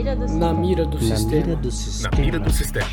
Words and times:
mira 0.00 0.16
do 0.16 0.26
Na 0.38 0.52
mira 0.54 0.84
do 0.86 0.96
Na 0.96 1.16
sistema. 1.16 1.30
mira 1.44 1.56
do 1.56 1.66
Na 1.68 1.72
sistema. 1.72 2.16
mira 2.18 2.38
do 2.38 2.50
sistema. 2.50 2.86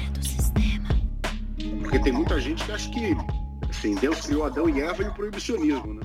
Porque 1.82 2.00
tem 2.00 2.12
muita 2.12 2.40
gente 2.42 2.66
que 2.66 2.72
acha 2.72 2.90
que 2.90 3.16
assim, 3.70 3.96
Deus 3.96 4.22
criou 4.22 4.46
Adão 4.46 4.68
e 4.70 4.82
Eva 4.82 5.04
e 5.04 5.08
o 5.08 5.14
proibicionismo, 5.14 5.94
né? 5.94 6.02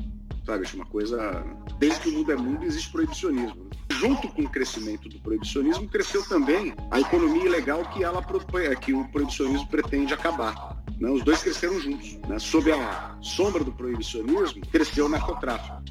Sabe, 0.46 0.64
acho 0.64 0.76
uma 0.76 0.86
coisa. 0.86 1.44
Desde 1.78 2.00
que 2.00 2.08
o 2.08 2.12
mundo 2.12 2.32
é 2.32 2.36
mundo, 2.36 2.64
existe 2.64 2.90
proibicionismo. 2.92 3.64
né? 3.64 3.70
Junto 3.90 4.28
com 4.28 4.42
o 4.42 4.48
crescimento 4.48 5.08
do 5.08 5.18
proibicionismo, 5.20 5.88
cresceu 5.88 6.24
também 6.28 6.72
a 6.90 7.00
economia 7.00 7.44
ilegal 7.46 7.84
que, 7.86 8.02
ela, 8.04 8.20
propõe- 8.22 8.74
que 8.76 8.92
o 8.92 9.04
proibicionismo 9.08 9.66
pretende 9.68 10.14
acabar. 10.14 10.82
né? 11.00 11.10
Os 11.10 11.22
dois 11.24 11.42
cresceram 11.42 11.80
juntos. 11.80 12.16
Né? 12.28 12.38
Sob 12.38 12.70
a 12.72 13.16
sombra 13.20 13.62
do 13.64 13.72
proibicionismo, 13.72 14.60
cresceu 14.70 15.06
o 15.06 15.08
narcotráfico. 15.08 15.82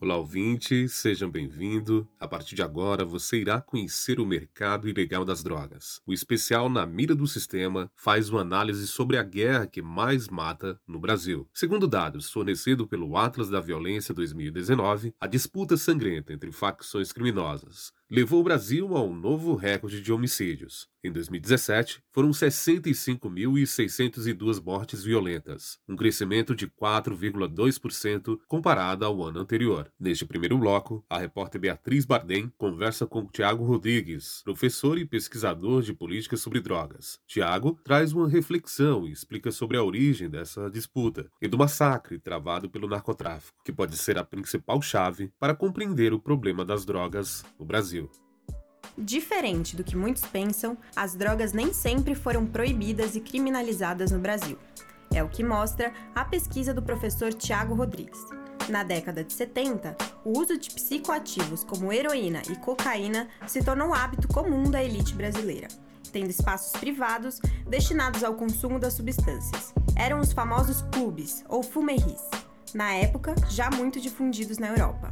Olá, 0.00 0.16
ouvinte, 0.16 0.88
sejam 0.88 1.28
bem-vindos. 1.28 2.06
A 2.20 2.28
partir 2.28 2.54
de 2.54 2.62
agora, 2.62 3.04
você 3.04 3.40
irá 3.40 3.60
conhecer 3.60 4.20
o 4.20 4.26
mercado 4.26 4.88
ilegal 4.88 5.24
das 5.24 5.42
drogas. 5.42 6.00
O 6.06 6.12
especial 6.12 6.68
Na 6.68 6.86
Mira 6.86 7.16
do 7.16 7.26
Sistema 7.26 7.90
faz 7.96 8.30
uma 8.30 8.42
análise 8.42 8.86
sobre 8.86 9.16
a 9.16 9.24
guerra 9.24 9.66
que 9.66 9.82
mais 9.82 10.28
mata 10.28 10.80
no 10.86 11.00
Brasil. 11.00 11.48
Segundo 11.52 11.88
dados 11.88 12.30
fornecidos 12.30 12.86
pelo 12.86 13.16
Atlas 13.16 13.50
da 13.50 13.58
Violência 13.58 14.14
2019, 14.14 15.12
a 15.20 15.26
disputa 15.26 15.76
sangrenta 15.76 16.32
entre 16.32 16.52
facções 16.52 17.10
criminosas 17.10 17.92
levou 18.10 18.40
o 18.40 18.42
Brasil 18.42 18.96
a 18.96 19.02
um 19.02 19.14
novo 19.14 19.54
recorde 19.54 20.00
de 20.00 20.10
homicídios. 20.10 20.88
Em 21.04 21.12
2017, 21.12 22.02
foram 22.10 22.30
65.602 22.30 24.64
mortes 24.64 25.04
violentas, 25.04 25.78
um 25.88 25.94
crescimento 25.94 26.56
de 26.56 26.66
4,2% 26.66 28.38
comparado 28.48 29.04
ao 29.04 29.22
ano 29.22 29.40
anterior. 29.40 29.92
Neste 29.98 30.24
primeiro 30.26 30.58
bloco, 30.58 31.04
a 31.08 31.18
repórter 31.18 31.60
Beatriz 31.60 32.04
Bardem 32.04 32.52
conversa 32.58 33.06
com 33.06 33.26
Tiago 33.26 33.64
Rodrigues, 33.64 34.42
professor 34.42 34.98
e 34.98 35.04
pesquisador 35.04 35.82
de 35.82 35.92
políticas 35.92 36.40
sobre 36.40 36.60
drogas. 36.60 37.20
Tiago 37.26 37.78
traz 37.84 38.12
uma 38.12 38.28
reflexão 38.28 39.06
e 39.06 39.12
explica 39.12 39.52
sobre 39.52 39.76
a 39.76 39.84
origem 39.84 40.28
dessa 40.28 40.68
disputa 40.70 41.30
e 41.40 41.46
do 41.46 41.58
massacre 41.58 42.18
travado 42.18 42.68
pelo 42.68 42.88
narcotráfico, 42.88 43.56
que 43.64 43.72
pode 43.72 43.96
ser 43.96 44.18
a 44.18 44.24
principal 44.24 44.82
chave 44.82 45.30
para 45.38 45.54
compreender 45.54 46.12
o 46.12 46.18
problema 46.18 46.64
das 46.64 46.84
drogas 46.84 47.44
no 47.58 47.64
Brasil. 47.64 47.97
Diferente 48.96 49.76
do 49.76 49.84
que 49.84 49.96
muitos 49.96 50.24
pensam, 50.24 50.76
as 50.94 51.14
drogas 51.14 51.52
nem 51.52 51.72
sempre 51.72 52.14
foram 52.14 52.44
proibidas 52.44 53.14
e 53.14 53.20
criminalizadas 53.20 54.10
no 54.10 54.18
Brasil. 54.18 54.58
É 55.14 55.22
o 55.22 55.28
que 55.28 55.44
mostra 55.44 55.92
a 56.14 56.24
pesquisa 56.24 56.74
do 56.74 56.82
professor 56.82 57.32
Tiago 57.32 57.74
Rodrigues. 57.74 58.18
Na 58.68 58.82
década 58.82 59.24
de 59.24 59.32
70, 59.32 59.96
o 60.24 60.38
uso 60.38 60.58
de 60.58 60.70
psicoativos 60.70 61.64
como 61.64 61.92
heroína 61.92 62.42
e 62.50 62.56
cocaína 62.56 63.28
se 63.46 63.62
tornou 63.62 63.94
hábito 63.94 64.28
comum 64.28 64.70
da 64.70 64.82
elite 64.82 65.14
brasileira, 65.14 65.68
tendo 66.12 66.28
espaços 66.28 66.78
privados 66.78 67.40
destinados 67.66 68.22
ao 68.22 68.34
consumo 68.34 68.78
das 68.78 68.94
substâncias. 68.94 69.72
Eram 69.96 70.20
os 70.20 70.32
famosos 70.32 70.82
clubes, 70.92 71.44
ou 71.48 71.62
fumeris, 71.62 72.20
na 72.74 72.92
época 72.92 73.34
já 73.48 73.70
muito 73.70 74.00
difundidos 74.00 74.58
na 74.58 74.68
Europa. 74.68 75.08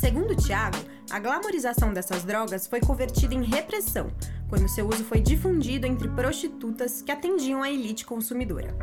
Segundo 0.00 0.34
Tiago, 0.34 0.78
a 1.10 1.18
glamorização 1.18 1.92
dessas 1.92 2.24
drogas 2.24 2.66
foi 2.66 2.80
convertida 2.80 3.34
em 3.34 3.42
repressão 3.42 4.10
quando 4.48 4.66
seu 4.66 4.88
uso 4.88 5.04
foi 5.04 5.20
difundido 5.20 5.86
entre 5.86 6.08
prostitutas 6.08 7.02
que 7.02 7.12
atendiam 7.12 7.62
a 7.62 7.70
elite 7.70 8.06
consumidora. 8.06 8.74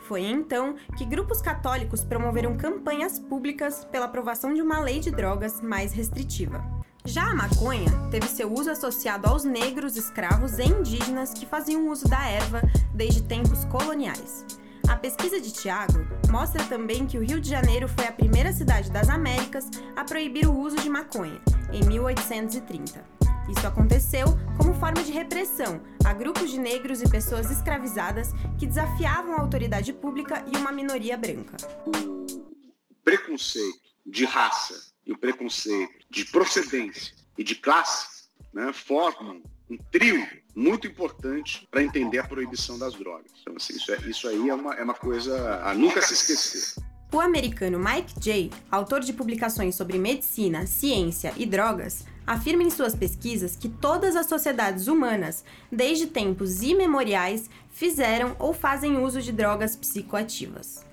Foi 0.00 0.22
então 0.22 0.74
que 0.98 1.04
grupos 1.04 1.40
católicos 1.40 2.02
promoveram 2.02 2.56
campanhas 2.56 3.20
públicas 3.20 3.84
pela 3.84 4.06
aprovação 4.06 4.52
de 4.52 4.60
uma 4.60 4.80
lei 4.80 4.98
de 4.98 5.12
drogas 5.12 5.60
mais 5.60 5.92
restritiva. 5.92 6.60
Já 7.04 7.30
a 7.30 7.34
maconha 7.36 7.88
teve 8.10 8.26
seu 8.26 8.52
uso 8.52 8.72
associado 8.72 9.28
aos 9.28 9.44
negros, 9.44 9.96
escravos 9.96 10.58
e 10.58 10.64
indígenas 10.64 11.32
que 11.32 11.46
faziam 11.46 11.88
uso 11.88 12.08
da 12.08 12.28
erva 12.28 12.60
desde 12.92 13.22
tempos 13.22 13.64
coloniais. 13.66 14.44
A 14.88 14.96
pesquisa 14.96 15.40
de 15.40 15.52
Tiago 15.52 16.06
mostra 16.30 16.62
também 16.64 17.06
que 17.06 17.16
o 17.16 17.22
Rio 17.22 17.40
de 17.40 17.48
Janeiro 17.48 17.88
foi 17.88 18.06
a 18.06 18.12
primeira 18.12 18.52
cidade 18.52 18.90
das 18.90 19.08
Américas 19.08 19.70
a 19.96 20.04
proibir 20.04 20.46
o 20.46 20.56
uso 20.56 20.76
de 20.76 20.90
maconha, 20.90 21.40
em 21.72 21.84
1830. 21.84 23.04
Isso 23.48 23.66
aconteceu 23.66 24.26
como 24.58 24.74
forma 24.74 25.02
de 25.02 25.12
repressão 25.12 25.80
a 26.04 26.12
grupos 26.12 26.50
de 26.50 26.58
negros 26.58 27.02
e 27.02 27.08
pessoas 27.08 27.50
escravizadas 27.50 28.32
que 28.58 28.66
desafiavam 28.66 29.34
a 29.34 29.40
autoridade 29.40 29.92
pública 29.92 30.44
e 30.52 30.56
uma 30.56 30.72
minoria 30.72 31.16
branca. 31.16 31.56
O 31.86 32.94
preconceito 33.02 33.80
de 34.06 34.24
raça 34.24 34.92
e 35.06 35.12
o 35.12 35.18
preconceito 35.18 36.06
de 36.10 36.24
procedência 36.26 37.14
e 37.36 37.44
de 37.44 37.54
classe 37.54 38.24
né, 38.52 38.72
formam 38.72 39.42
um 39.70 39.76
trio 39.90 40.26
muito 40.54 40.86
importante 40.86 41.66
para 41.70 41.82
entender 41.82 42.18
a 42.18 42.24
proibição 42.26 42.78
das 42.78 42.94
drogas. 42.94 43.30
Então, 43.40 43.54
assim, 43.56 43.74
isso, 43.74 43.92
é- 43.92 44.00
isso 44.08 44.28
aí 44.28 44.48
é 44.48 44.54
uma, 44.54 44.74
é 44.74 44.82
uma 44.82 44.94
coisa 44.94 45.60
a 45.64 45.74
nunca 45.74 46.00
se 46.02 46.14
esquecer. 46.14 46.82
O 47.12 47.20
americano 47.20 47.78
Mike 47.78 48.14
Jay, 48.20 48.50
autor 48.70 49.00
de 49.00 49.12
publicações 49.12 49.76
sobre 49.76 49.98
medicina, 49.98 50.66
ciência 50.66 51.32
e 51.36 51.46
drogas, 51.46 52.04
afirma 52.26 52.62
em 52.62 52.70
suas 52.70 52.94
pesquisas 52.94 53.54
que 53.54 53.68
todas 53.68 54.16
as 54.16 54.26
sociedades 54.26 54.88
humanas, 54.88 55.44
desde 55.70 56.06
tempos 56.06 56.62
imemoriais, 56.62 57.48
fizeram 57.70 58.34
ou 58.38 58.52
fazem 58.52 58.98
uso 58.98 59.20
de 59.22 59.30
drogas 59.30 59.76
psicoativas. 59.76 60.84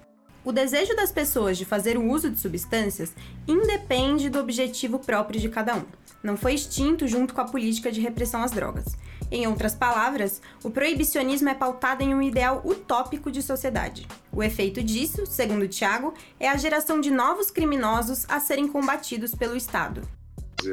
O 0.43 0.51
desejo 0.51 0.95
das 0.95 1.11
pessoas 1.11 1.57
de 1.57 1.65
fazer 1.65 1.97
o 1.97 2.07
uso 2.09 2.29
de 2.29 2.39
substâncias 2.39 3.13
independe 3.47 4.29
do 4.29 4.39
objetivo 4.39 4.97
próprio 4.99 5.39
de 5.39 5.49
cada 5.49 5.75
um. 5.75 5.85
Não 6.23 6.37
foi 6.37 6.53
extinto 6.53 7.07
junto 7.07 7.33
com 7.33 7.41
a 7.41 7.45
política 7.45 7.91
de 7.91 7.99
repressão 7.99 8.43
às 8.43 8.51
drogas. 8.51 8.95
Em 9.31 9.47
outras 9.47 9.73
palavras, 9.73 10.41
o 10.63 10.69
proibicionismo 10.69 11.47
é 11.47 11.53
pautado 11.53 12.03
em 12.03 12.13
um 12.13 12.21
ideal 12.21 12.61
utópico 12.65 13.31
de 13.31 13.41
sociedade. 13.41 14.05
O 14.31 14.43
efeito 14.43 14.83
disso, 14.83 15.25
segundo 15.25 15.67
Tiago, 15.67 16.13
é 16.39 16.49
a 16.49 16.57
geração 16.57 16.99
de 16.99 17.09
novos 17.09 17.49
criminosos 17.49 18.25
a 18.27 18.39
serem 18.39 18.67
combatidos 18.67 19.33
pelo 19.33 19.55
Estado. 19.55 20.01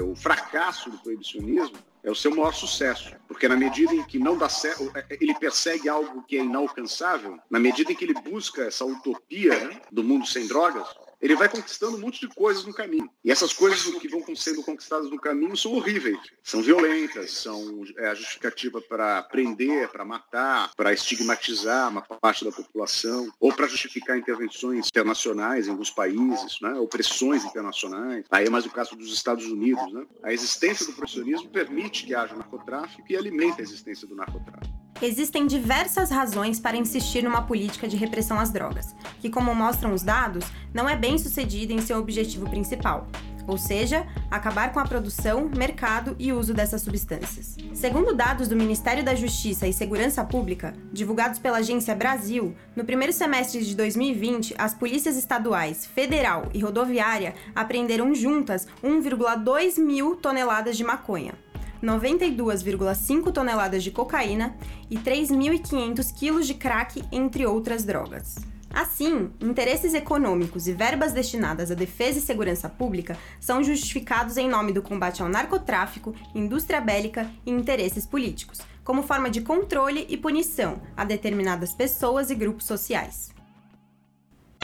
O 0.03 0.15
fracasso 0.15 0.91
do 0.91 0.99
proibicionismo 0.99 1.79
é 2.03 2.11
o 2.11 2.15
seu 2.15 2.35
maior 2.35 2.53
sucesso, 2.53 3.15
porque 3.27 3.49
na 3.49 3.57
medida 3.57 3.95
em 3.95 4.03
que 4.03 4.19
não 4.19 4.37
dá 4.37 4.49
certo, 4.49 4.91
ele 5.21 5.35
persegue 5.35 5.89
algo 5.89 6.23
que 6.25 6.37
é 6.37 6.43
inalcançável, 6.43 7.39
na 7.51 7.59
medida 7.59 7.93
em 7.93 7.95
que 7.95 8.05
ele 8.05 8.15
busca 8.15 8.65
essa 8.65 8.85
utopia 8.85 9.69
né, 9.69 9.81
do 9.91 10.03
mundo 10.03 10.27
sem 10.27 10.47
drogas, 10.47 10.89
ele 11.21 11.35
vai 11.35 11.49
conquistando 11.49 11.97
um 11.97 12.01
monte 12.01 12.21
de 12.21 12.29
coisas 12.29 12.65
no 12.65 12.73
caminho. 12.73 13.11
E 13.25 13.31
essas 13.31 13.53
coisas 13.53 13.83
que 13.99 14.09
vão 14.09 14.23
sendo 14.37 14.63
conquistadas 14.63 15.11
no 15.11 15.19
caminho 15.19 15.57
são 15.57 15.73
horríveis, 15.75 16.19
são 16.43 16.63
violentas, 16.63 17.33
são 17.33 17.83
é, 17.97 18.09
a 18.09 18.15
justificativa 18.15 18.81
para 18.81 19.23
prender, 19.25 19.89
para 19.89 20.05
matar, 20.05 20.71
para 20.77 20.93
estigmatizar 20.93 21.91
uma 21.91 22.03
parte 22.03 22.45
da 22.45 22.53
população, 22.53 23.33
ou 23.41 23.53
para 23.53 23.67
justificar 23.67 24.17
intervenções 24.17 24.89
internacionais 24.89 25.67
em 25.67 25.71
alguns 25.71 25.91
países, 25.91 26.61
né, 26.61 26.73
opressões 26.75 27.45
internacionais. 27.45 28.25
Aí 28.31 28.47
é 28.47 28.51
mais 28.51 28.67
o 28.67 28.71
caso 28.71 28.97
dos 28.97 29.13
Estados 29.13 29.47
Unidos. 29.47 29.93
Né? 29.93 30.07
A 30.23 30.33
existência 30.33 30.87
do 30.87 30.93
proibicionismo 30.93 31.49
permite 31.51 32.07
que 32.07 32.15
haja 32.15 32.35
narcotráfico 32.35 33.05
e 33.09 33.17
alimenta 33.17 33.61
a 33.61 33.63
existência 33.63 34.07
do 34.07 34.15
narcotráfico. 34.15 34.88
Existem 35.01 35.47
diversas 35.47 36.11
razões 36.11 36.59
para 36.59 36.77
insistir 36.77 37.23
numa 37.23 37.43
política 37.43 37.87
de 37.87 37.97
repressão 37.97 38.41
às 38.41 38.51
drogas, 38.51 38.97
que, 39.21 39.31
como 39.31 39.55
mostram 39.55 39.95
os 39.95 40.03
dados, 40.03 40.45
não 40.75 40.89
é 40.89 40.97
bem 40.97 41.17
sucedida 41.17 41.73
em 41.73 41.81
seu 41.81 41.99
objetivo 41.99 42.51
principal, 42.51 43.07
ou 43.47 43.57
seja, 43.57 44.05
acabar 44.29 44.73
com 44.73 44.81
a 44.81 44.85
produção, 44.85 45.49
mercado 45.57 46.17
e 46.19 46.33
uso 46.33 46.53
dessas 46.53 46.83
substâncias. 46.83 47.57
Segundo 47.73 48.13
dados 48.13 48.49
do 48.49 48.57
Ministério 48.57 49.05
da 49.05 49.15
Justiça 49.15 49.69
e 49.69 49.73
Segurança 49.73 50.25
Pública, 50.25 50.75
divulgados 50.93 51.39
pela 51.39 51.59
Agência 51.59 51.95
Brasil, 51.95 52.57
no 52.75 52.85
primeiro 52.85 53.13
semestre 53.13 53.65
de 53.65 53.77
2020, 53.77 54.57
as 54.59 54.75
polícias 54.75 55.17
estaduais, 55.17 55.87
federal 55.87 56.49
e 56.53 56.59
rodoviária 56.59 57.37
apreenderam 57.55 58.13
juntas 58.17 58.67
1,2 58.83 59.79
mil 59.79 60.17
toneladas 60.17 60.77
de 60.77 60.83
maconha. 60.83 61.35
92,5 61.83 63.33
toneladas 63.33 63.83
de 63.83 63.91
cocaína 63.91 64.57
e 64.91 64.97
3.500 64.97 66.13
quilos 66.15 66.47
de 66.47 66.55
crack, 66.55 67.05
entre 67.13 67.47
outras 67.47 67.85
drogas. 67.85 68.37
Assim, 68.71 69.31
interesses 69.41 69.95
econômicos 69.95 70.69
e 70.69 70.73
verbas 70.73 71.13
destinadas 71.13 71.71
à 71.71 71.75
defesa 71.75 72.19
e 72.19 72.23
segurança 72.23 72.69
pública 72.69 73.19
são 73.41 73.65
justificados 73.65 74.37
em 74.37 74.49
nome 74.49 74.73
do 74.73 74.83
combate 74.83 75.23
ao 75.23 75.29
narcotráfico, 75.29 76.15
indústria 76.35 76.81
bélica 76.81 77.31
e 77.47 77.51
interesses 77.51 78.07
políticos, 78.07 78.61
como 78.85 79.03
forma 79.03 79.31
de 79.31 79.41
controle 79.41 80.07
e 80.09 80.17
punição 80.17 80.83
a 80.97 81.05
determinadas 81.05 81.73
pessoas 81.73 82.31
e 82.31 82.35
grupos 82.35 82.67
sociais. 82.67 83.31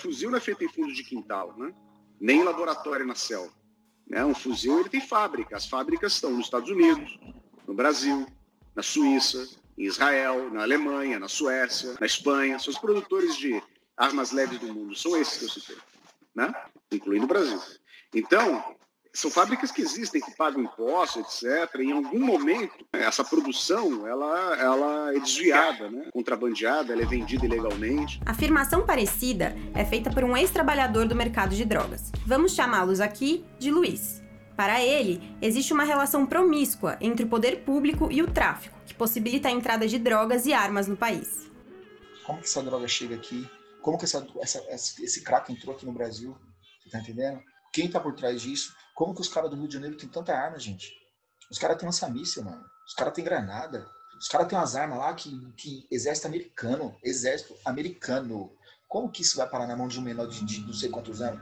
fuzil 0.00 0.30
não 0.30 0.38
é 0.38 0.40
feito 0.40 0.62
em 0.64 0.68
fundo 0.68 0.92
de 0.92 1.02
quintal, 1.02 1.54
né? 1.56 1.72
nem 2.20 2.40
em 2.40 2.44
laboratório 2.44 3.06
na 3.06 3.14
selva. 3.14 3.52
Né? 4.06 4.24
Um 4.24 4.34
fuzil 4.34 4.80
ele 4.80 4.88
tem 4.88 5.00
fábrica. 5.00 5.56
As 5.56 5.66
fábricas 5.66 6.12
estão 6.12 6.30
nos 6.30 6.46
Estados 6.46 6.70
Unidos, 6.70 7.18
no 7.66 7.74
Brasil, 7.74 8.26
na 8.74 8.82
Suíça, 8.82 9.48
em 9.76 9.84
Israel, 9.84 10.50
na 10.50 10.62
Alemanha, 10.62 11.18
na 11.18 11.28
Suécia, 11.28 11.94
na 11.98 12.06
Espanha. 12.06 12.58
São 12.58 12.72
os 12.72 12.78
produtores 12.78 13.36
de 13.36 13.62
armas 13.96 14.32
leves 14.32 14.58
do 14.58 14.72
mundo. 14.72 14.94
São 14.94 15.16
esses 15.16 15.38
que 15.38 15.44
eu 15.44 15.48
citei, 15.48 15.76
né? 16.34 16.52
incluindo 16.92 17.24
o 17.24 17.28
Brasil. 17.28 17.60
Então, 18.12 18.76
são 19.14 19.30
fábricas 19.30 19.70
que 19.70 19.80
existem, 19.80 20.20
que 20.20 20.36
pagam 20.36 20.62
impostos, 20.62 21.42
etc. 21.42 21.80
Em 21.80 21.92
algum 21.92 22.18
momento, 22.18 22.84
essa 22.92 23.24
produção 23.24 24.06
ela, 24.08 24.56
ela 24.56 25.14
é 25.14 25.20
desviada, 25.20 25.88
né? 25.88 26.08
contrabandeada, 26.12 26.92
ela 26.92 27.02
é 27.02 27.06
vendida 27.06 27.46
ilegalmente. 27.46 28.20
Afirmação 28.26 28.84
parecida 28.84 29.56
é 29.72 29.84
feita 29.84 30.10
por 30.10 30.24
um 30.24 30.36
ex-trabalhador 30.36 31.06
do 31.06 31.14
mercado 31.14 31.54
de 31.54 31.64
drogas. 31.64 32.10
Vamos 32.26 32.54
chamá-los 32.54 33.00
aqui 33.00 33.44
de 33.58 33.70
Luiz. 33.70 34.20
Para 34.56 34.82
ele, 34.82 35.36
existe 35.40 35.72
uma 35.72 35.84
relação 35.84 36.26
promíscua 36.26 36.96
entre 37.00 37.24
o 37.24 37.28
poder 37.28 37.64
público 37.64 38.10
e 38.10 38.20
o 38.20 38.30
tráfico, 38.30 38.76
que 38.84 38.94
possibilita 38.94 39.48
a 39.48 39.52
entrada 39.52 39.86
de 39.86 39.98
drogas 39.98 40.44
e 40.44 40.52
armas 40.52 40.88
no 40.88 40.96
país. 40.96 41.48
Como 42.24 42.40
que 42.40 42.46
essa 42.46 42.62
droga 42.62 42.88
chega 42.88 43.14
aqui? 43.14 43.48
Como 43.80 43.96
que 43.96 44.04
essa, 44.04 44.26
essa, 44.40 44.60
esse 44.68 45.22
crack 45.22 45.52
entrou 45.52 45.74
aqui 45.74 45.86
no 45.86 45.92
Brasil? 45.92 46.36
Você 46.82 46.90
tá 46.90 46.98
entendendo? 46.98 47.40
Quem 47.74 47.90
tá 47.90 47.98
por 47.98 48.14
trás 48.14 48.40
disso? 48.40 48.72
Como 48.94 49.12
que 49.12 49.20
os 49.20 49.28
caras 49.28 49.50
do 49.50 49.56
Rio 49.56 49.66
de 49.66 49.74
Janeiro 49.74 49.96
têm 49.96 50.08
tanta 50.08 50.32
arma, 50.32 50.58
gente? 50.60 50.92
Os 51.50 51.58
caras 51.58 51.76
têm 51.76 51.86
lança-míssil, 51.86 52.44
mano. 52.44 52.64
Os 52.86 52.94
caras 52.94 53.12
têm 53.12 53.24
granada. 53.24 53.84
Os 54.16 54.28
caras 54.28 54.46
têm 54.46 54.56
umas 54.56 54.76
armas 54.76 54.98
lá 54.98 55.12
que, 55.12 55.28
que 55.56 55.84
exército 55.90 56.28
americano. 56.28 56.94
Exército 57.02 57.54
americano. 57.64 58.52
Como 58.88 59.10
que 59.10 59.22
isso 59.22 59.36
vai 59.36 59.48
parar 59.48 59.66
na 59.66 59.76
mão 59.76 59.88
de 59.88 59.98
um 59.98 60.02
menor 60.02 60.28
de, 60.28 60.44
de 60.44 60.60
não 60.60 60.72
sei 60.72 60.88
quantos 60.88 61.20
anos? 61.20 61.40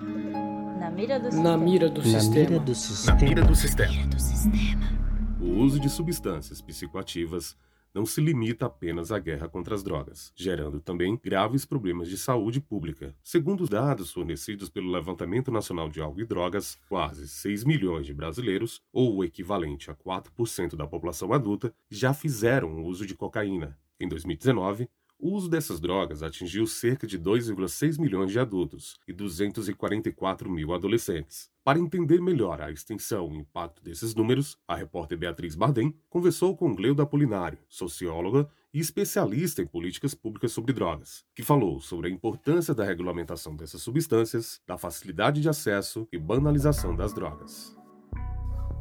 Na 0.81 0.91
mira 0.91 1.21
do 1.21 1.31
Na 1.37 1.57
mira 1.59 1.91
do 1.91 2.01
Na 2.03 2.19
sistema. 2.21 2.49
mira 2.49 2.59
do 2.61 2.75
sistema. 2.75 3.15
Na 3.21 3.23
mira 3.27 3.45
do 3.45 3.55
sistema. 3.55 3.93
Mira 3.93 4.07
do 4.09 4.21
sistema. 4.21 4.93
O 5.39 5.51
uso 5.59 5.79
de 5.79 5.91
substâncias 5.91 6.63
psicoativas 6.63 7.55
não 7.95 8.07
se 8.07 8.21
limita 8.21 8.67
apenas 8.67 9.13
à 9.13 9.19
guerra 9.19 9.49
contra 9.49 9.75
as 9.75 9.83
drogas, 9.83 10.33
gerando 10.35 10.81
também 10.81 11.19
graves 11.23 11.65
problemas 11.65 12.09
de 12.09 12.17
saúde 12.17 12.61
pública. 12.61 13.15
Segundo 13.23 13.63
os 13.63 13.69
dados 13.69 14.11
fornecidos 14.11 14.69
pelo 14.69 14.91
Levantamento 14.91 15.51
Nacional 15.51 15.89
de 15.89 16.01
Álcool 16.01 16.21
e 16.21 16.25
Drogas, 16.25 16.79
quase 16.89 17.29
6 17.29 17.65
milhões 17.65 18.07
de 18.07 18.15
brasileiros, 18.15 18.81
ou 18.93 19.17
o 19.17 19.25
equivalente 19.25 19.91
a 19.91 19.95
4% 19.95 20.77
da 20.77 20.87
população 20.87 21.33
adulta, 21.33 21.75
já 21.91 22.15
fizeram 22.15 22.83
uso 22.83 23.07
de 23.07 23.15
cocaína. 23.15 23.79
Em 24.01 24.09
2019, 24.09 24.89
o 25.23 25.31
uso 25.31 25.49
dessas 25.49 25.79
drogas 25.79 26.21
atingiu 26.21 26.67
cerca 26.67 27.07
de 27.07 27.17
2,6 27.17 27.97
milhões 28.01 28.33
de 28.33 28.41
adultos 28.41 28.99
e 29.07 29.13
244 29.13 30.51
mil 30.51 30.75
adolescentes. 30.75 31.49
Para 31.63 31.79
entender 31.79 32.21
melhor 32.21 32.61
a 32.61 32.73
extensão 32.73 33.33
e 33.33 33.39
impacto 33.39 33.81
desses 33.85 34.17
números, 34.17 34.59
a 34.67 34.75
repórter 34.75 35.17
Beatriz 35.17 35.55
Bardem 35.55 35.95
conversou 36.11 36.57
com 36.57 36.75
Gleuda 36.75 37.05
Apolinário, 37.05 37.61
socióloga 37.69 38.49
e 38.75 38.81
especialista 38.81 39.63
em 39.63 39.67
políticas 39.67 40.13
públicas 40.13 40.51
sobre 40.51 40.73
drogas, 40.73 41.25
que 41.37 41.45
falou 41.45 41.79
sobre 41.79 42.09
a 42.09 42.13
importância 42.13 42.75
da 42.75 42.85
regulamentação 42.85 43.55
dessas 43.55 43.81
substâncias, 43.81 44.61
da 44.67 44.77
facilidade 44.77 45.41
de 45.41 45.49
acesso 45.49 46.09
e 46.11 46.19
banalização 46.19 46.97
das 46.97 47.15
drogas 47.15 47.77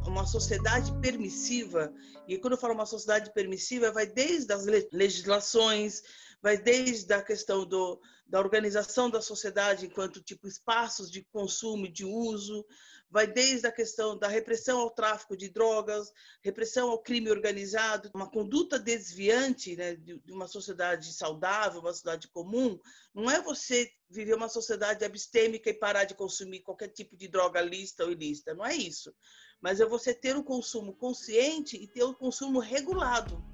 uma 0.06 0.26
sociedade 0.26 0.92
permissiva, 1.00 1.92
e 2.26 2.36
quando 2.38 2.54
eu 2.54 2.58
falo 2.58 2.74
uma 2.74 2.86
sociedade 2.86 3.32
permissiva, 3.32 3.92
vai 3.92 4.06
desde 4.06 4.52
as 4.52 4.66
legislações, 4.92 6.02
vai 6.42 6.58
desde 6.58 7.12
a 7.14 7.22
questão 7.22 7.64
do, 7.64 8.00
da 8.26 8.40
organização 8.40 9.08
da 9.08 9.22
sociedade 9.22 9.86
enquanto 9.86 10.20
tipo 10.20 10.48
espaços 10.48 11.10
de 11.10 11.22
consumo 11.32 11.86
e 11.86 11.92
de 11.92 12.04
uso, 12.04 12.66
vai 13.08 13.26
desde 13.26 13.66
a 13.66 13.72
questão 13.72 14.18
da 14.18 14.26
repressão 14.26 14.80
ao 14.80 14.90
tráfico 14.90 15.36
de 15.36 15.50
drogas, 15.50 16.10
repressão 16.42 16.90
ao 16.90 16.98
crime 16.98 17.30
organizado, 17.30 18.10
uma 18.14 18.28
conduta 18.28 18.78
desviante 18.78 19.76
né, 19.76 19.94
de, 19.94 20.18
de 20.18 20.32
uma 20.32 20.48
sociedade 20.48 21.12
saudável, 21.12 21.80
uma 21.80 21.92
sociedade 21.92 22.26
comum, 22.28 22.80
não 23.14 23.30
é 23.30 23.40
você 23.40 23.92
viver 24.10 24.34
uma 24.34 24.48
sociedade 24.48 25.04
abstêmica 25.04 25.70
e 25.70 25.74
parar 25.74 26.04
de 26.04 26.14
consumir 26.14 26.60
qualquer 26.60 26.88
tipo 26.88 27.16
de 27.16 27.28
droga 27.28 27.60
lista 27.60 28.04
ou 28.04 28.10
ilícita, 28.10 28.54
não 28.54 28.64
é 28.64 28.74
isso. 28.74 29.14
Mas 29.60 29.78
é 29.78 29.86
você 29.86 30.12
ter 30.12 30.36
o 30.36 30.42
consumo 30.42 30.94
consciente 30.94 31.76
e 31.76 31.86
ter 31.86 32.02
o 32.02 32.14
consumo 32.14 32.58
regulado. 32.58 33.44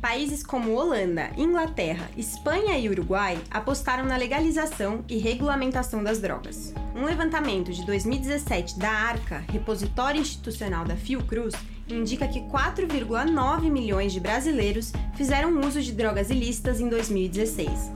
Países 0.00 0.44
como 0.44 0.74
Holanda, 0.74 1.30
Inglaterra, 1.36 2.08
Espanha 2.16 2.78
e 2.78 2.88
Uruguai 2.88 3.36
apostaram 3.50 4.04
na 4.04 4.16
legalização 4.16 5.04
e 5.08 5.18
regulamentação 5.18 6.04
das 6.04 6.20
drogas. 6.20 6.72
Um 6.94 7.04
levantamento 7.04 7.72
de 7.72 7.84
2017 7.84 8.78
da 8.78 8.90
ARCA, 8.90 9.44
repositório 9.50 10.20
institucional 10.20 10.84
da 10.84 10.94
Fiocruz, 10.94 11.52
indica 11.88 12.28
que 12.28 12.42
4,9 12.42 13.68
milhões 13.68 14.12
de 14.12 14.20
brasileiros 14.20 14.92
fizeram 15.16 15.58
uso 15.66 15.82
de 15.82 15.90
drogas 15.90 16.30
ilícitas 16.30 16.80
em 16.80 16.88
2016. 16.88 17.90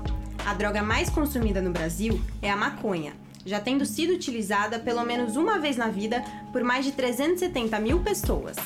A 0.45 0.55
droga 0.55 0.83
mais 0.83 1.09
consumida 1.09 1.63
no 1.63 1.71
Brasil 1.71 2.21
é 2.43 2.51
a 2.51 2.57
maconha, 2.57 3.13
já 3.47 3.61
tendo 3.61 3.87
sido 3.87 4.13
utilizada 4.13 4.81
pelo 4.81 5.05
menos 5.05 5.37
uma 5.37 5.61
vez 5.61 5.77
na 5.77 5.87
vida 5.87 6.21
por 6.53 6.65
mais 6.65 6.85
de 6.85 6.91
370 6.91 7.79
mil 7.79 8.01
pessoas. 8.01 8.57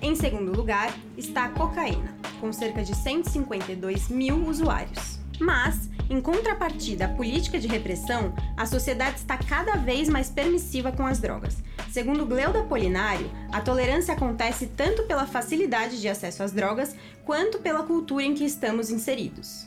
Em 0.00 0.14
segundo 0.14 0.52
lugar 0.52 0.94
está 1.16 1.44
a 1.46 1.48
cocaína, 1.48 2.14
com 2.40 2.52
cerca 2.52 2.82
de 2.82 2.94
152 2.94 4.08
mil 4.08 4.46
usuários. 4.46 5.18
Mas, 5.38 5.90
em 6.08 6.20
contrapartida 6.20 7.06
à 7.06 7.08
política 7.08 7.58
de 7.58 7.66
repressão, 7.66 8.32
a 8.56 8.64
sociedade 8.64 9.16
está 9.16 9.36
cada 9.36 9.76
vez 9.76 10.08
mais 10.08 10.30
permissiva 10.30 10.92
com 10.92 11.04
as 11.04 11.18
drogas. 11.18 11.62
Segundo 11.90 12.26
Gleuda 12.26 12.62
Polinário, 12.62 13.30
a 13.52 13.60
tolerância 13.60 14.14
acontece 14.14 14.66
tanto 14.66 15.04
pela 15.04 15.26
facilidade 15.26 16.00
de 16.00 16.08
acesso 16.08 16.42
às 16.42 16.52
drogas 16.52 16.94
quanto 17.24 17.58
pela 17.58 17.82
cultura 17.82 18.24
em 18.24 18.34
que 18.34 18.44
estamos 18.44 18.90
inseridos. 18.90 19.66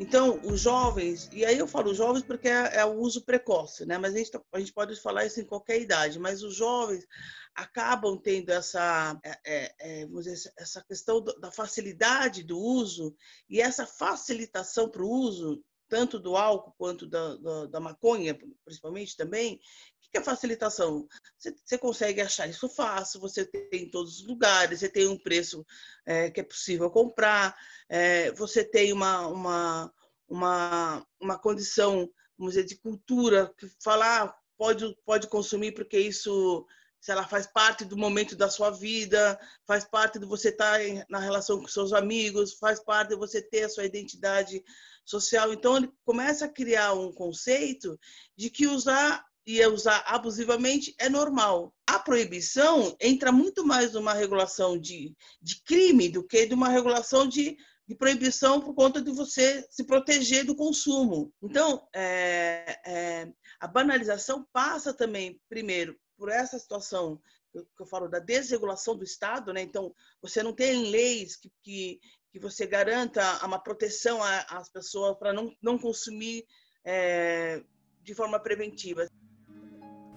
Então, 0.00 0.40
os 0.44 0.62
jovens, 0.62 1.28
e 1.30 1.44
aí 1.44 1.58
eu 1.58 1.68
falo 1.68 1.94
jovens 1.94 2.22
porque 2.22 2.48
é, 2.48 2.76
é 2.76 2.84
o 2.86 2.94
uso 2.94 3.22
precoce, 3.22 3.84
né? 3.84 3.98
Mas 3.98 4.14
a 4.14 4.16
gente, 4.16 4.30
a 4.50 4.58
gente, 4.58 4.72
pode 4.72 4.98
falar 4.98 5.26
isso 5.26 5.38
em 5.42 5.44
qualquer 5.44 5.78
idade, 5.78 6.18
mas 6.18 6.42
os 6.42 6.54
jovens 6.54 7.06
acabam 7.54 8.16
tendo 8.16 8.48
essa, 8.48 9.20
é, 9.22 9.74
é, 9.78 10.06
dizer, 10.06 10.50
essa 10.56 10.82
questão 10.82 11.22
da 11.22 11.52
facilidade 11.52 12.42
do 12.42 12.58
uso 12.58 13.14
e 13.46 13.60
essa 13.60 13.86
facilitação 13.86 14.88
para 14.88 15.02
o 15.02 15.10
uso, 15.10 15.62
tanto 15.86 16.18
do 16.18 16.34
álcool 16.34 16.74
quanto 16.78 17.06
da, 17.06 17.36
da, 17.36 17.66
da 17.66 17.80
maconha, 17.80 18.34
principalmente 18.64 19.18
também, 19.18 19.60
que 20.10 20.18
é 20.18 20.22
facilitação? 20.22 21.06
Você, 21.38 21.54
você, 21.64 21.78
consegue 21.78 22.20
achar 22.20 22.48
isso 22.48 22.68
fácil, 22.68 23.20
você 23.20 23.44
tem 23.44 23.84
em 23.84 23.90
todos 23.90 24.20
os 24.20 24.26
lugares, 24.26 24.80
você 24.80 24.88
tem 24.88 25.06
um 25.06 25.18
preço 25.18 25.64
é, 26.04 26.30
que 26.30 26.40
é 26.40 26.44
possível 26.44 26.90
comprar, 26.90 27.56
é, 27.88 28.32
você 28.32 28.64
tem 28.64 28.92
uma, 28.92 29.26
uma, 29.28 29.92
uma, 30.28 31.06
uma 31.20 31.38
condição, 31.38 32.10
vamos 32.36 32.54
dizer, 32.54 32.66
de 32.66 32.76
cultura, 32.76 33.52
que 33.56 33.68
falar 33.82 34.34
pode, 34.58 34.96
pode 35.04 35.28
consumir 35.28 35.72
porque 35.72 35.98
isso 35.98 36.66
se 37.00 37.10
ela 37.10 37.26
faz 37.26 37.46
parte 37.46 37.84
do 37.84 37.96
momento 37.96 38.36
da 38.36 38.50
sua 38.50 38.70
vida, 38.70 39.40
faz 39.66 39.84
parte 39.84 40.18
de 40.18 40.26
você 40.26 40.50
estar 40.50 40.78
na 41.08 41.18
relação 41.18 41.58
com 41.58 41.66
seus 41.66 41.94
amigos, 41.94 42.52
faz 42.54 42.78
parte 42.78 43.10
de 43.10 43.16
você 43.16 43.40
ter 43.40 43.64
a 43.64 43.68
sua 43.70 43.86
identidade 43.86 44.62
social. 45.02 45.50
Então, 45.52 45.78
ele 45.78 45.90
começa 46.04 46.44
a 46.44 46.52
criar 46.52 46.92
um 46.92 47.10
conceito 47.10 47.98
de 48.36 48.50
que 48.50 48.66
usar 48.66 49.24
e 49.46 49.64
usar 49.66 50.04
abusivamente 50.06 50.94
é 50.98 51.08
normal. 51.08 51.74
A 51.86 51.98
proibição 51.98 52.96
entra 53.00 53.32
muito 53.32 53.66
mais 53.66 53.92
numa 53.92 54.12
regulação 54.12 54.78
de, 54.78 55.14
de 55.40 55.62
crime 55.62 56.08
do 56.08 56.22
que 56.26 56.46
de 56.46 56.54
uma 56.54 56.68
regulação 56.68 57.26
de, 57.26 57.56
de 57.86 57.94
proibição 57.94 58.60
por 58.60 58.74
conta 58.74 59.00
de 59.00 59.10
você 59.10 59.66
se 59.70 59.84
proteger 59.84 60.44
do 60.44 60.54
consumo. 60.54 61.32
Então, 61.42 61.86
é, 61.94 62.80
é, 62.86 63.32
a 63.58 63.66
banalização 63.66 64.46
passa 64.52 64.94
também, 64.94 65.40
primeiro, 65.48 65.98
por 66.16 66.28
essa 66.28 66.58
situação 66.58 67.20
que 67.52 67.82
eu 67.82 67.86
falo 67.86 68.08
da 68.08 68.20
desregulação 68.20 68.96
do 68.96 69.02
Estado, 69.02 69.52
né? 69.52 69.60
Então, 69.60 69.92
você 70.22 70.42
não 70.42 70.52
tem 70.52 70.90
leis 70.90 71.34
que, 71.34 71.50
que, 71.62 72.00
que 72.30 72.38
você 72.38 72.66
garanta 72.66 73.44
uma 73.44 73.58
proteção 73.58 74.22
às 74.22 74.68
pessoas 74.70 75.18
para 75.18 75.32
não, 75.32 75.52
não 75.60 75.76
consumir 75.76 76.46
é, 76.84 77.62
de 78.02 78.14
forma 78.14 78.38
preventiva. 78.38 79.08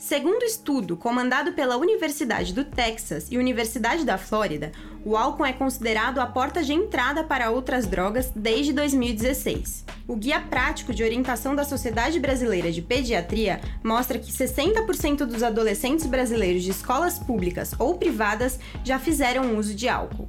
Segundo 0.06 0.44
estudo 0.44 0.98
comandado 0.98 1.54
pela 1.54 1.78
Universidade 1.78 2.54
do 2.54 2.66
Texas 2.66 3.28
e 3.32 3.38
Universidade 3.38 4.04
da 4.04 4.18
Flórida, 4.18 4.74
o 5.06 5.16
álcool 5.16 5.46
é 5.46 5.54
considerado 5.54 6.20
a 6.20 6.26
porta 6.26 6.62
de 6.62 6.74
entrada 6.74 7.24
para 7.24 7.50
outras 7.50 7.88
drogas 7.88 8.30
desde 8.36 8.74
2016. 8.74 9.86
O 10.06 10.18
Guia 10.18 10.42
Prático 10.42 10.94
de 10.94 11.06
Orientação 11.06 11.56
da 11.56 11.64
Sociedade 11.64 12.20
Brasileira 12.20 12.70
de 12.70 12.82
Pediatria 12.82 13.62
mostra 13.82 14.20
que 14.20 14.30
60% 14.30 15.20
dos 15.20 15.42
adolescentes 15.42 16.06
brasileiros 16.06 16.64
de 16.64 16.72
escolas 16.72 17.18
públicas 17.18 17.74
ou 17.80 17.98
privadas 17.98 18.60
já 18.84 19.00
fizeram 19.00 19.58
uso 19.58 19.74
de 19.74 19.88
álcool. 19.88 20.28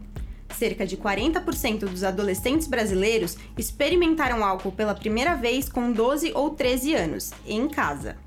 Cerca 0.56 0.86
de 0.86 0.96
40% 0.96 1.80
dos 1.80 2.04
adolescentes 2.04 2.68
brasileiros 2.68 3.36
experimentaram 3.58 4.44
álcool 4.44 4.70
pela 4.70 4.94
primeira 4.94 5.34
vez 5.34 5.68
com 5.68 5.90
12 5.90 6.30
ou 6.32 6.50
13 6.50 6.94
anos, 6.94 7.32
em 7.44 7.68
casa 7.68 8.22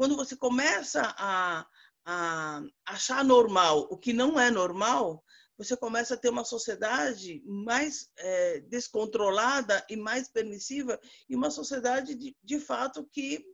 quando 0.00 0.16
você 0.16 0.34
começa 0.34 1.14
a, 1.18 1.66
a 2.06 2.62
achar 2.86 3.22
normal 3.22 3.80
o 3.90 3.98
que 3.98 4.14
não 4.14 4.40
é 4.40 4.50
normal, 4.50 5.22
você 5.58 5.76
começa 5.76 6.14
a 6.14 6.16
ter 6.16 6.30
uma 6.30 6.42
sociedade 6.42 7.42
mais 7.44 8.08
é, 8.16 8.60
descontrolada 8.60 9.84
e 9.90 9.96
mais 9.96 10.26
permissiva 10.26 10.98
e 11.28 11.36
uma 11.36 11.50
sociedade 11.50 12.14
de, 12.14 12.34
de 12.42 12.58
fato 12.58 13.06
que 13.12 13.44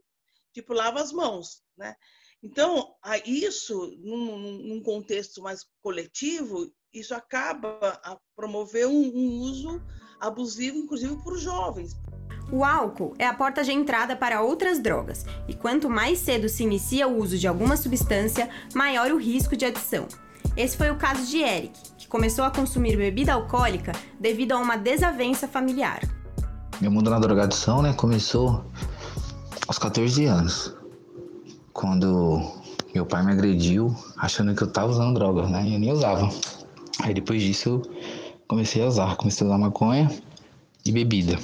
tipo 0.53 0.71
lava 0.71 1.01
as 1.01 1.11
mãos, 1.11 1.61
né? 1.75 1.97
Então, 2.41 2.95
isso, 3.25 3.93
num, 3.97 4.37
num 4.37 4.81
contexto 4.81 5.41
mais 5.41 5.67
coletivo, 5.81 6.73
isso 6.93 7.13
acaba 7.13 7.99
a 8.01 8.17
promover 8.37 8.87
um, 8.87 9.01
um 9.13 9.39
uso 9.41 9.81
abusivo, 10.17 10.77
inclusive 10.77 11.21
por 11.21 11.37
jovens. 11.37 11.91
O 12.51 12.63
álcool 12.63 13.13
é 13.19 13.27
a 13.27 13.33
porta 13.33 13.61
de 13.63 13.71
entrada 13.73 14.15
para 14.15 14.41
outras 14.41 14.79
drogas, 14.79 15.25
e 15.47 15.53
quanto 15.53 15.89
mais 15.89 16.19
cedo 16.19 16.47
se 16.47 16.63
inicia 16.63 17.07
o 17.07 17.17
uso 17.17 17.37
de 17.37 17.47
alguma 17.47 17.75
substância, 17.75 18.49
maior 18.73 19.11
o 19.11 19.17
risco 19.17 19.55
de 19.55 19.65
adição. 19.65 20.07
Esse 20.55 20.77
foi 20.77 20.89
o 20.89 20.95
caso 20.95 21.25
de 21.27 21.39
Eric, 21.39 21.77
que 21.97 22.07
começou 22.07 22.45
a 22.45 22.49
consumir 22.49 22.95
bebida 22.95 23.33
alcoólica 23.33 23.91
devido 24.19 24.53
a 24.53 24.57
uma 24.57 24.77
desavença 24.77 25.47
familiar. 25.47 25.99
Meu 26.79 26.89
mundo 26.89 27.09
na 27.09 27.19
drogadição 27.19 27.81
né, 27.81 27.93
começou 27.93 28.63
aos 29.67 29.77
14 29.77 30.25
anos, 30.25 30.73
quando 31.73 32.41
meu 32.95 33.05
pai 33.05 33.25
me 33.25 33.31
agrediu 33.33 33.93
achando 34.17 34.55
que 34.55 34.63
eu 34.63 34.67
estava 34.67 34.89
usando 34.89 35.15
droga, 35.15 35.47
né? 35.47 35.63
Eu 35.69 35.79
nem 35.79 35.91
usava. 35.91 36.29
Aí 37.03 37.13
depois 37.13 37.41
disso 37.41 37.69
eu 37.69 37.81
comecei 38.47 38.81
a 38.81 38.87
usar, 38.87 39.15
comecei 39.17 39.45
a 39.45 39.49
usar 39.49 39.57
maconha 39.57 40.09
e 40.85 40.91
bebida. 40.91 41.37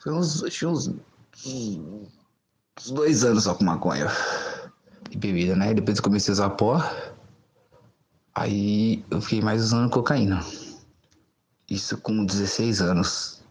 Foi 0.00 0.12
uns, 0.12 0.42
tinha 0.50 0.70
uns, 0.70 0.90
uns 1.46 2.90
dois 2.90 3.24
anos 3.24 3.44
só 3.44 3.54
com 3.54 3.64
maconha 3.64 4.06
e 5.10 5.16
bebida, 5.16 5.54
né? 5.54 5.74
Depois 5.74 5.98
eu 5.98 6.02
comecei 6.04 6.32
a 6.32 6.34
usar 6.34 6.50
pó. 6.50 6.82
Aí 8.34 9.04
eu 9.10 9.20
fiquei 9.20 9.42
mais 9.42 9.62
usando 9.62 9.90
cocaína. 9.90 10.44
Isso 11.68 11.98
com 11.98 12.24
16 12.24 12.80
anos. 12.80 13.42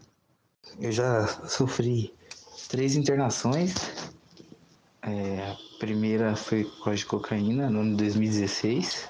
Eu 0.80 0.90
já 0.90 1.26
sofri 1.48 2.12
três 2.68 2.96
internações. 2.96 3.74
É, 5.02 5.50
a 5.50 5.78
primeira 5.78 6.36
foi 6.36 6.64
com 6.64 6.94
de 6.94 7.06
cocaína 7.06 7.70
no 7.70 7.80
ano 7.80 7.90
de 7.90 7.96
2016. 7.98 9.08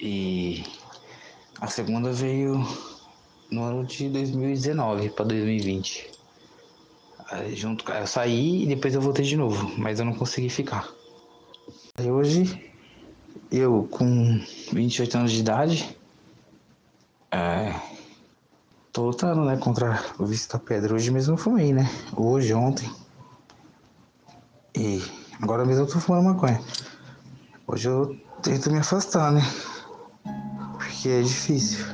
E 0.00 0.64
a 1.60 1.66
segunda 1.68 2.12
veio 2.12 2.64
no 3.50 3.62
ano 3.62 3.84
de 3.84 4.08
2019 4.08 5.10
para 5.10 5.26
2020. 5.26 6.17
Junto, 7.52 7.90
eu 7.92 8.06
saí 8.06 8.62
e 8.62 8.66
depois 8.66 8.94
eu 8.94 9.02
voltei 9.02 9.24
de 9.24 9.36
novo, 9.36 9.70
mas 9.76 9.98
eu 9.98 10.06
não 10.06 10.14
consegui 10.14 10.48
ficar. 10.48 10.88
Hoje, 12.00 12.72
eu 13.52 13.86
com 13.90 14.40
28 14.72 15.18
anos 15.18 15.32
de 15.32 15.40
idade, 15.40 15.96
é, 17.30 17.74
tô 18.92 19.06
lutando, 19.06 19.44
né, 19.44 19.58
contra 19.58 20.02
o 20.18 20.24
vício 20.24 20.50
da 20.50 20.58
pedra. 20.58 20.94
Hoje 20.94 21.10
mesmo 21.10 21.34
eu 21.34 21.38
fumei, 21.38 21.72
né? 21.72 21.90
Hoje, 22.16 22.54
ontem. 22.54 22.90
E 24.74 25.02
agora 25.42 25.66
mesmo 25.66 25.82
eu 25.82 25.86
tô 25.86 26.00
fumando 26.00 26.24
maconha. 26.24 26.62
Hoje 27.66 27.88
eu 27.88 28.18
tento 28.42 28.70
me 28.70 28.78
afastar, 28.78 29.32
né? 29.32 29.42
Porque 30.78 31.10
é 31.10 31.20
difícil. 31.20 31.84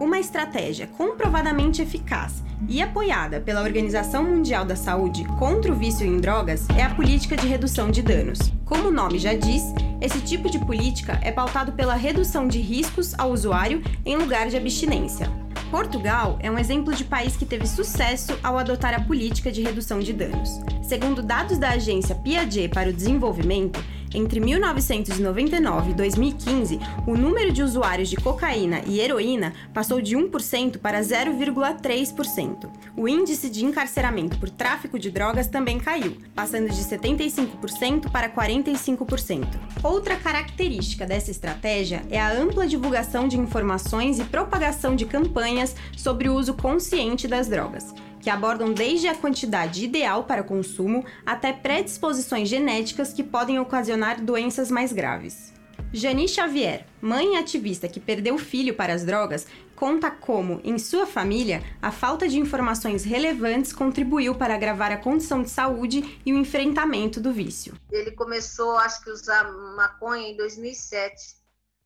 Uma 0.00 0.18
estratégia 0.18 0.88
comprovadamente 0.88 1.80
eficaz 1.80 2.42
e 2.68 2.80
apoiada 2.80 3.40
pela 3.40 3.62
Organização 3.62 4.24
Mundial 4.24 4.64
da 4.64 4.76
Saúde 4.76 5.24
contra 5.38 5.72
o 5.72 5.76
vício 5.76 6.06
em 6.06 6.20
drogas 6.20 6.68
é 6.70 6.82
a 6.82 6.94
política 6.94 7.36
de 7.36 7.46
redução 7.46 7.90
de 7.90 8.02
danos. 8.02 8.38
Como 8.64 8.88
o 8.88 8.92
nome 8.92 9.18
já 9.18 9.34
diz, 9.34 9.62
esse 10.00 10.20
tipo 10.20 10.50
de 10.50 10.58
política 10.58 11.18
é 11.22 11.30
pautado 11.30 11.72
pela 11.72 11.94
redução 11.94 12.48
de 12.48 12.60
riscos 12.60 13.14
ao 13.18 13.30
usuário 13.30 13.82
em 14.04 14.16
lugar 14.16 14.48
de 14.48 14.56
abstinência. 14.56 15.30
Portugal 15.70 16.38
é 16.40 16.50
um 16.50 16.58
exemplo 16.58 16.94
de 16.94 17.02
país 17.02 17.34
que 17.34 17.46
teve 17.46 17.66
sucesso 17.66 18.38
ao 18.42 18.58
adotar 18.58 18.94
a 18.94 19.00
política 19.00 19.50
de 19.50 19.62
redução 19.62 20.00
de 20.00 20.12
danos. 20.12 20.60
Segundo 20.82 21.22
dados 21.22 21.56
da 21.56 21.70
agência 21.70 22.14
Piaget 22.14 22.68
para 22.68 22.90
o 22.90 22.92
Desenvolvimento, 22.92 23.82
entre 24.14 24.40
1999 24.40 25.90
e 25.90 25.94
2015, 25.94 26.78
o 27.06 27.16
número 27.16 27.52
de 27.52 27.62
usuários 27.62 28.08
de 28.08 28.16
cocaína 28.16 28.82
e 28.86 29.00
heroína 29.00 29.52
passou 29.72 30.00
de 30.00 30.16
1% 30.16 30.78
para 30.78 31.00
0,3%. 31.00 32.70
O 32.96 33.08
índice 33.08 33.48
de 33.48 33.64
encarceramento 33.64 34.38
por 34.38 34.50
tráfico 34.50 34.98
de 34.98 35.10
drogas 35.10 35.46
também 35.46 35.78
caiu, 35.78 36.16
passando 36.34 36.68
de 36.68 36.82
75% 36.82 38.10
para 38.10 38.28
45%. 38.28 39.46
Outra 39.82 40.16
característica 40.16 41.06
dessa 41.06 41.30
estratégia 41.30 42.04
é 42.10 42.20
a 42.20 42.32
ampla 42.32 42.66
divulgação 42.66 43.28
de 43.28 43.38
informações 43.38 44.18
e 44.18 44.24
propagação 44.24 44.94
de 44.94 45.06
campanhas 45.06 45.74
sobre 45.96 46.28
o 46.28 46.34
uso 46.34 46.54
consciente 46.54 47.26
das 47.26 47.48
drogas 47.48 47.94
que 48.22 48.30
abordam 48.30 48.72
desde 48.72 49.08
a 49.08 49.14
quantidade 49.14 49.84
ideal 49.84 50.24
para 50.24 50.44
consumo 50.44 51.04
até 51.26 51.52
predisposições 51.52 52.48
genéticas 52.48 53.12
que 53.12 53.24
podem 53.24 53.58
ocasionar 53.58 54.22
doenças 54.22 54.70
mais 54.70 54.92
graves. 54.92 55.52
Jani 55.92 56.26
Xavier, 56.26 56.86
mãe 57.02 57.36
ativista 57.36 57.86
que 57.86 58.00
perdeu 58.00 58.36
o 58.36 58.38
filho 58.38 58.74
para 58.74 58.94
as 58.94 59.04
drogas, 59.04 59.46
conta 59.76 60.10
como, 60.10 60.58
em 60.64 60.78
sua 60.78 61.04
família, 61.04 61.62
a 61.82 61.92
falta 61.92 62.26
de 62.26 62.38
informações 62.38 63.04
relevantes 63.04 63.74
contribuiu 63.74 64.34
para 64.34 64.54
agravar 64.54 64.90
a 64.90 64.96
condição 64.96 65.42
de 65.42 65.50
saúde 65.50 66.20
e 66.24 66.32
o 66.32 66.38
enfrentamento 66.38 67.20
do 67.20 67.30
vício. 67.30 67.74
Ele 67.90 68.12
começou, 68.12 68.78
acho 68.78 69.02
que, 69.04 69.10
usar 69.10 69.52
maconha 69.76 70.28
em 70.28 70.36
2007. 70.36 71.36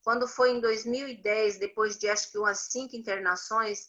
Quando 0.05 0.29
foi 0.29 0.53
em 0.53 0.61
2010, 0.61 1.59
depois 1.59 1.99
de 1.99 2.09
acho 2.09 2.31
que 2.31 2.39
umas 2.39 2.59
cinco 2.71 2.95
internações, 2.95 3.89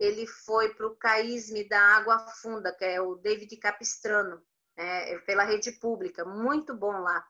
ele 0.00 0.26
foi 0.26 0.74
para 0.74 0.86
o 0.86 0.96
CAISME 0.96 1.68
da 1.68 1.78
Água 1.78 2.18
Funda, 2.18 2.72
que 2.72 2.84
é 2.86 3.00
o 3.02 3.16
David 3.16 3.54
Capistrano, 3.58 4.42
né, 4.74 5.18
pela 5.20 5.44
rede 5.44 5.72
pública, 5.72 6.24
muito 6.24 6.74
bom 6.74 7.02
lá. 7.02 7.22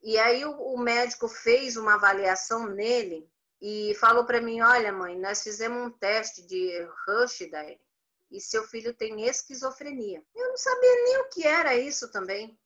E 0.00 0.16
aí 0.16 0.44
o, 0.44 0.52
o 0.52 0.78
médico 0.78 1.26
fez 1.28 1.76
uma 1.76 1.94
avaliação 1.94 2.68
nele 2.68 3.28
e 3.60 3.94
falou 3.96 4.24
para 4.24 4.40
mim, 4.40 4.60
olha 4.60 4.92
mãe, 4.92 5.18
nós 5.18 5.42
fizemos 5.42 5.84
um 5.84 5.90
teste 5.90 6.46
de 6.46 6.88
Rushdie 7.06 7.80
e 8.30 8.40
seu 8.40 8.62
filho 8.64 8.94
tem 8.94 9.26
esquizofrenia. 9.26 10.22
Eu 10.36 10.48
não 10.50 10.56
sabia 10.56 11.04
nem 11.04 11.18
o 11.18 11.28
que 11.30 11.44
era 11.44 11.74
isso 11.74 12.12
também. 12.12 12.56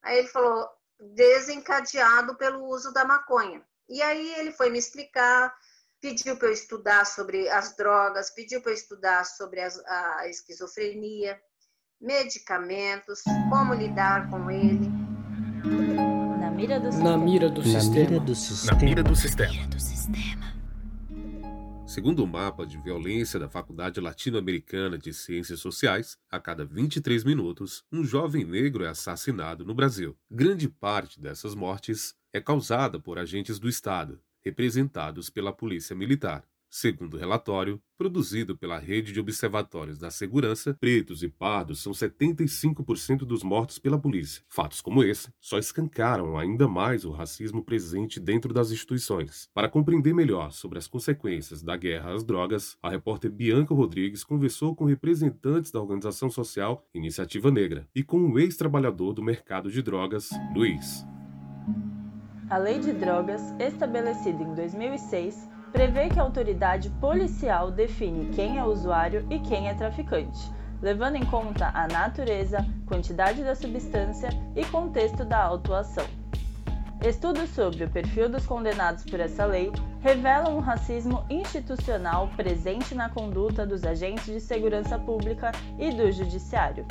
Aí 0.00 0.18
ele 0.18 0.28
falou, 0.28 0.68
desencadeado 1.00 2.36
pelo 2.36 2.64
uso 2.66 2.92
da 2.92 3.04
maconha. 3.04 3.66
E 3.88 4.00
aí 4.00 4.34
ele 4.38 4.52
foi 4.52 4.70
me 4.70 4.78
explicar, 4.78 5.56
pediu 6.04 6.36
para 6.36 6.48
eu 6.48 6.52
estudar 6.52 7.06
sobre 7.06 7.48
as 7.48 7.74
drogas, 7.74 8.28
pediu 8.28 8.60
para 8.60 8.72
eu 8.72 8.74
estudar 8.74 9.24
sobre 9.24 9.62
as, 9.62 9.78
a 9.86 10.28
esquizofrenia, 10.28 11.40
medicamentos, 11.98 13.22
como 13.48 13.72
lidar 13.72 14.28
com 14.28 14.50
ele. 14.50 14.86
Na 16.38 16.50
mira 16.50 16.78
do 16.78 16.92
sistema. 16.92 17.10
Na 17.10 17.16
mira 17.16 17.48
do, 17.48 17.60
Na 17.62 17.80
sistema. 17.80 18.00
Mira 18.00 18.20
do 18.20 18.34
sistema. 18.34 18.76
Na 18.76 18.84
mira 18.84 19.02
do 19.02 19.16
sistema. 19.16 20.54
Segundo 21.86 22.22
o 22.22 22.26
mapa 22.26 22.66
de 22.66 22.76
violência 22.82 23.40
da 23.40 23.48
Faculdade 23.48 23.98
Latino-Americana 23.98 24.98
de 24.98 25.14
Ciências 25.14 25.60
Sociais, 25.60 26.18
a 26.30 26.38
cada 26.38 26.66
23 26.66 27.24
minutos, 27.24 27.82
um 27.90 28.04
jovem 28.04 28.44
negro 28.44 28.84
é 28.84 28.88
assassinado 28.88 29.64
no 29.64 29.74
Brasil. 29.74 30.14
Grande 30.30 30.68
parte 30.68 31.18
dessas 31.18 31.54
mortes 31.54 32.14
é 32.30 32.42
causada 32.42 33.00
por 33.00 33.18
agentes 33.18 33.58
do 33.58 33.70
Estado, 33.70 34.20
representados 34.44 35.30
pela 35.30 35.52
Polícia 35.52 35.96
Militar. 35.96 36.44
Segundo 36.76 37.14
o 37.14 37.20
relatório, 37.20 37.80
produzido 37.96 38.58
pela 38.58 38.80
Rede 38.80 39.12
de 39.12 39.20
Observatórios 39.20 39.96
da 39.96 40.10
Segurança, 40.10 40.76
pretos 40.80 41.22
e 41.22 41.28
pardos 41.28 41.80
são 41.80 41.92
75% 41.92 43.18
dos 43.18 43.44
mortos 43.44 43.78
pela 43.78 43.96
polícia. 43.96 44.42
Fatos 44.48 44.80
como 44.80 45.04
esse 45.04 45.32
só 45.40 45.56
escancaram 45.56 46.36
ainda 46.36 46.66
mais 46.66 47.04
o 47.04 47.12
racismo 47.12 47.62
presente 47.64 48.18
dentro 48.18 48.52
das 48.52 48.72
instituições. 48.72 49.48
Para 49.54 49.68
compreender 49.68 50.12
melhor 50.12 50.50
sobre 50.50 50.76
as 50.76 50.88
consequências 50.88 51.62
da 51.62 51.76
guerra 51.76 52.12
às 52.12 52.24
drogas, 52.24 52.76
a 52.82 52.90
repórter 52.90 53.30
Bianca 53.30 53.72
Rodrigues 53.72 54.24
conversou 54.24 54.74
com 54.74 54.84
representantes 54.84 55.70
da 55.70 55.80
organização 55.80 56.28
social 56.28 56.84
Iniciativa 56.92 57.52
Negra 57.52 57.88
e 57.94 58.02
com 58.02 58.18
um 58.18 58.36
ex-trabalhador 58.36 59.12
do 59.12 59.22
mercado 59.22 59.70
de 59.70 59.80
drogas, 59.80 60.28
Luiz. 60.52 61.04
A 62.54 62.56
Lei 62.56 62.78
de 62.78 62.92
Drogas, 62.92 63.42
estabelecida 63.58 64.40
em 64.40 64.54
2006, 64.54 65.48
prevê 65.72 66.08
que 66.08 66.20
a 66.20 66.22
autoridade 66.22 66.88
policial 67.00 67.72
define 67.72 68.26
quem 68.32 68.58
é 68.58 68.64
usuário 68.64 69.26
e 69.28 69.40
quem 69.40 69.68
é 69.68 69.74
traficante, 69.74 70.52
levando 70.80 71.16
em 71.16 71.26
conta 71.26 71.72
a 71.74 71.88
natureza, 71.88 72.64
quantidade 72.86 73.42
da 73.42 73.56
substância 73.56 74.28
e 74.54 74.64
contexto 74.66 75.24
da 75.24 75.42
autuação. 75.42 76.06
Estudos 77.04 77.50
sobre 77.50 77.82
o 77.82 77.90
perfil 77.90 78.28
dos 78.28 78.46
condenados 78.46 79.02
por 79.02 79.18
essa 79.18 79.44
lei 79.44 79.72
revelam 80.00 80.56
um 80.56 80.60
racismo 80.60 81.24
institucional 81.28 82.28
presente 82.36 82.94
na 82.94 83.08
conduta 83.08 83.66
dos 83.66 83.82
agentes 83.82 84.26
de 84.26 84.38
segurança 84.38 84.96
pública 84.96 85.50
e 85.76 85.90
do 85.90 86.08
judiciário. 86.12 86.86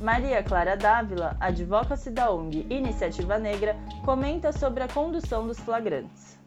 Maria 0.00 0.44
Clara 0.44 0.76
Dávila, 0.76 1.36
advocacy 1.40 2.08
da 2.12 2.30
ONG 2.30 2.64
Iniciativa 2.70 3.36
Negra, 3.36 3.74
comenta 4.04 4.52
sobre 4.52 4.84
a 4.84 4.88
condução 4.88 5.44
dos 5.44 5.58
flagrantes. 5.58 6.38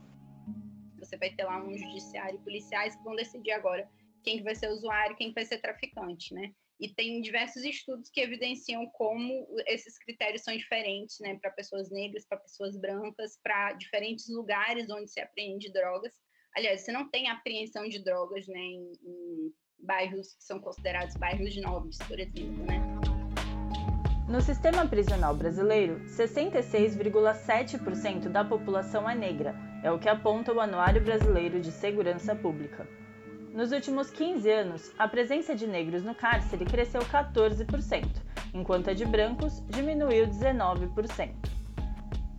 Você 0.97 1.17
vai 1.17 1.31
ter 1.31 1.43
lá 1.43 1.61
um 1.61 1.77
judiciário 1.77 2.39
e 2.39 2.43
policiais 2.43 2.95
que 2.95 3.03
vão 3.03 3.13
decidir 3.13 3.51
agora 3.51 3.85
quem 4.23 4.41
vai 4.41 4.55
ser 4.55 4.69
usuário, 4.69 5.17
quem 5.17 5.33
vai 5.33 5.43
ser 5.43 5.57
traficante, 5.57 6.33
né? 6.33 6.53
E 6.79 6.93
tem 6.93 7.21
diversos 7.21 7.65
estudos 7.65 8.09
que 8.09 8.21
evidenciam 8.21 8.85
como 8.93 9.45
esses 9.67 9.99
critérios 9.99 10.43
são 10.43 10.55
diferentes, 10.55 11.19
né, 11.19 11.37
para 11.39 11.51
pessoas 11.51 11.91
negras, 11.91 12.25
para 12.25 12.37
pessoas 12.37 12.77
brancas, 12.77 13.37
para 13.43 13.73
diferentes 13.73 14.29
lugares 14.29 14.89
onde 14.89 15.11
se 15.11 15.19
apreende 15.19 15.71
drogas. 15.73 16.13
Aliás, 16.55 16.81
você 16.81 16.91
não 16.93 17.09
tem 17.09 17.29
apreensão 17.29 17.87
de 17.87 18.01
drogas, 18.01 18.47
né, 18.47 18.59
em, 18.59 18.91
em 19.03 19.53
bairros 19.77 20.35
que 20.35 20.43
são 20.43 20.59
considerados 20.59 21.17
bairros 21.17 21.55
nobres, 21.57 21.97
por 22.07 22.19
exemplo, 22.19 22.65
né? 22.65 23.00
No 24.31 24.39
sistema 24.39 24.87
prisional 24.87 25.35
brasileiro, 25.35 25.99
66,7% 26.05 28.29
da 28.29 28.45
população 28.45 29.09
é 29.09 29.13
negra, 29.13 29.53
é 29.83 29.91
o 29.91 29.99
que 29.99 30.07
aponta 30.07 30.53
o 30.53 30.61
Anuário 30.61 31.03
Brasileiro 31.03 31.59
de 31.59 31.69
Segurança 31.69 32.33
Pública. 32.33 32.87
Nos 33.53 33.73
últimos 33.73 34.09
15 34.09 34.49
anos, 34.49 34.89
a 34.97 35.05
presença 35.05 35.53
de 35.53 35.67
negros 35.67 36.01
no 36.01 36.15
cárcere 36.15 36.63
cresceu 36.63 37.01
14%, 37.01 38.05
enquanto 38.53 38.89
a 38.89 38.93
de 38.93 39.05
brancos 39.05 39.61
diminuiu 39.67 40.25
19%. 40.27 41.33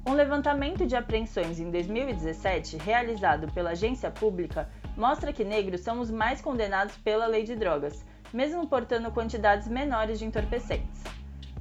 Um 0.07 0.15
levantamento 0.15 0.87
de 0.87 0.97
apreensões 0.97 1.61
em 1.61 1.71
2017, 1.71 2.79
realizado 2.79 3.53
pela 3.53 3.73
agência 3.73 4.11
pública, 4.11 4.67
mostra 4.97 5.31
que 5.31 5.45
negros 5.45 5.83
são 5.83 6.01
os 6.01 6.11
mais 6.11 6.41
condenados 6.41 6.97
pela 6.97 7.27
lei 7.27 7.45
de 7.45 7.55
drogas, 7.55 8.03
mesmo 8.33 8.67
portando 8.67 9.11
quantidades 9.11 9.69
menores 9.69 10.19
de 10.19 10.25
entorpecentes. 10.25 11.12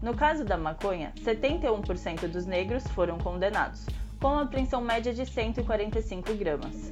No 0.01 0.15
caso 0.15 0.43
da 0.43 0.58
maconha, 0.58 1.13
71% 1.24 2.27
dos 2.27 2.48
negros 2.48 2.88
foram 2.88 3.20
condenados, 3.20 3.86
com 4.20 4.29
uma 4.29 4.43
apreensão 4.43 4.81
média 4.81 5.13
de 5.13 5.25
145 5.27 6.34
gramas. 6.34 6.91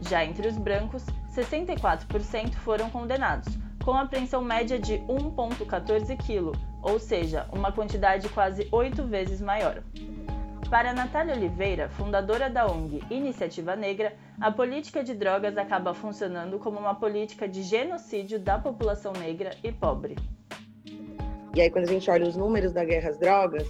Já 0.00 0.22
entre 0.22 0.46
os 0.46 0.58
brancos, 0.58 1.06
64% 1.34 2.52
foram 2.56 2.90
condenados, 2.90 3.48
com 3.82 3.92
apreensão 3.92 4.42
média 4.42 4.78
de 4.78 4.98
1,14 5.00 6.16
kg, 6.18 6.52
ou 6.82 6.98
seja, 6.98 7.46
uma 7.50 7.72
quantidade 7.72 8.28
quase 8.28 8.68
oito 8.70 9.04
vezes 9.04 9.40
maior. 9.40 9.82
Para 10.68 10.92
Natália 10.92 11.34
Oliveira, 11.34 11.88
fundadora 11.88 12.50
da 12.50 12.66
ONG 12.66 13.02
Iniciativa 13.10 13.74
Negra, 13.74 14.14
a 14.38 14.50
política 14.50 15.02
de 15.02 15.14
drogas 15.14 15.56
acaba 15.56 15.94
funcionando 15.94 16.58
como 16.58 16.78
uma 16.78 16.94
política 16.94 17.48
de 17.48 17.62
genocídio 17.62 18.38
da 18.38 18.58
população 18.58 19.12
negra 19.12 19.56
e 19.62 19.72
pobre. 19.72 20.16
E 21.56 21.60
aí, 21.60 21.70
quando 21.70 21.84
a 21.84 21.92
gente 21.92 22.10
olha 22.10 22.26
os 22.26 22.36
números 22.36 22.72
da 22.72 22.84
guerra 22.84 23.10
às 23.10 23.18
drogas, 23.18 23.68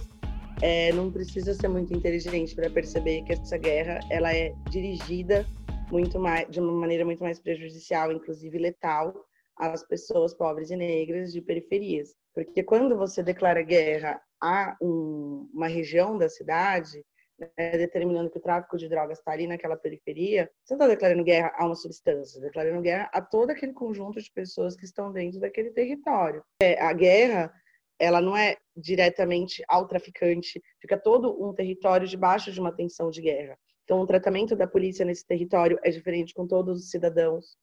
é, 0.61 0.91
não 0.93 1.11
precisa 1.11 1.53
ser 1.53 1.67
muito 1.67 1.93
inteligente 1.93 2.55
para 2.55 2.67
perceber 2.67 3.21
que 3.23 3.33
essa 3.33 3.57
guerra 3.57 3.99
ela 4.09 4.35
é 4.35 4.53
dirigida 4.71 5.45
muito 5.91 6.19
mais, 6.19 6.49
de 6.49 6.59
uma 6.59 6.71
maneira 6.71 7.05
muito 7.05 7.21
mais 7.21 7.39
prejudicial, 7.39 8.11
inclusive 8.11 8.57
letal, 8.57 9.13
às 9.55 9.85
pessoas 9.87 10.33
pobres 10.33 10.71
e 10.71 10.75
negras 10.75 11.31
de 11.31 11.41
periferias. 11.41 12.15
Porque 12.33 12.63
quando 12.63 12.97
você 12.97 13.21
declara 13.21 13.61
guerra 13.61 14.19
a 14.41 14.75
um, 14.81 15.47
uma 15.53 15.67
região 15.67 16.17
da 16.17 16.27
cidade, 16.27 17.05
né, 17.37 17.77
determinando 17.77 18.31
que 18.31 18.37
o 18.37 18.41
tráfico 18.41 18.77
de 18.77 18.89
drogas 18.89 19.19
está 19.19 19.31
ali 19.31 19.45
naquela 19.45 19.77
periferia, 19.77 20.49
você 20.63 20.73
não 20.73 20.85
está 20.85 20.87
declarando 20.87 21.23
guerra 21.23 21.53
a 21.55 21.65
uma 21.65 21.75
substância, 21.75 22.37
está 22.37 22.47
declarando 22.47 22.81
guerra 22.81 23.09
a 23.13 23.21
todo 23.21 23.51
aquele 23.51 23.73
conjunto 23.73 24.19
de 24.19 24.31
pessoas 24.31 24.75
que 24.75 24.85
estão 24.85 25.11
dentro 25.11 25.39
daquele 25.39 25.71
território. 25.71 26.43
É, 26.61 26.81
a 26.81 26.91
guerra, 26.91 27.53
ela 27.99 28.21
não 28.21 28.35
é 28.35 28.57
diretamente 28.75 29.63
ao 29.67 29.87
traficante, 29.87 30.61
fica 30.81 30.97
todo 30.97 31.31
um 31.43 31.53
território 31.53 32.07
debaixo 32.07 32.51
de 32.51 32.59
uma 32.59 32.75
tensão 32.75 33.09
de 33.09 33.21
guerra. 33.21 33.57
Então, 33.83 33.99
o 34.01 34.07
tratamento 34.07 34.55
da 34.55 34.67
polícia 34.67 35.05
nesse 35.05 35.25
território 35.25 35.79
é 35.83 35.89
diferente 35.89 36.33
com 36.33 36.47
todos 36.47 36.79
os 36.79 36.89
cidadãos, 36.89 37.55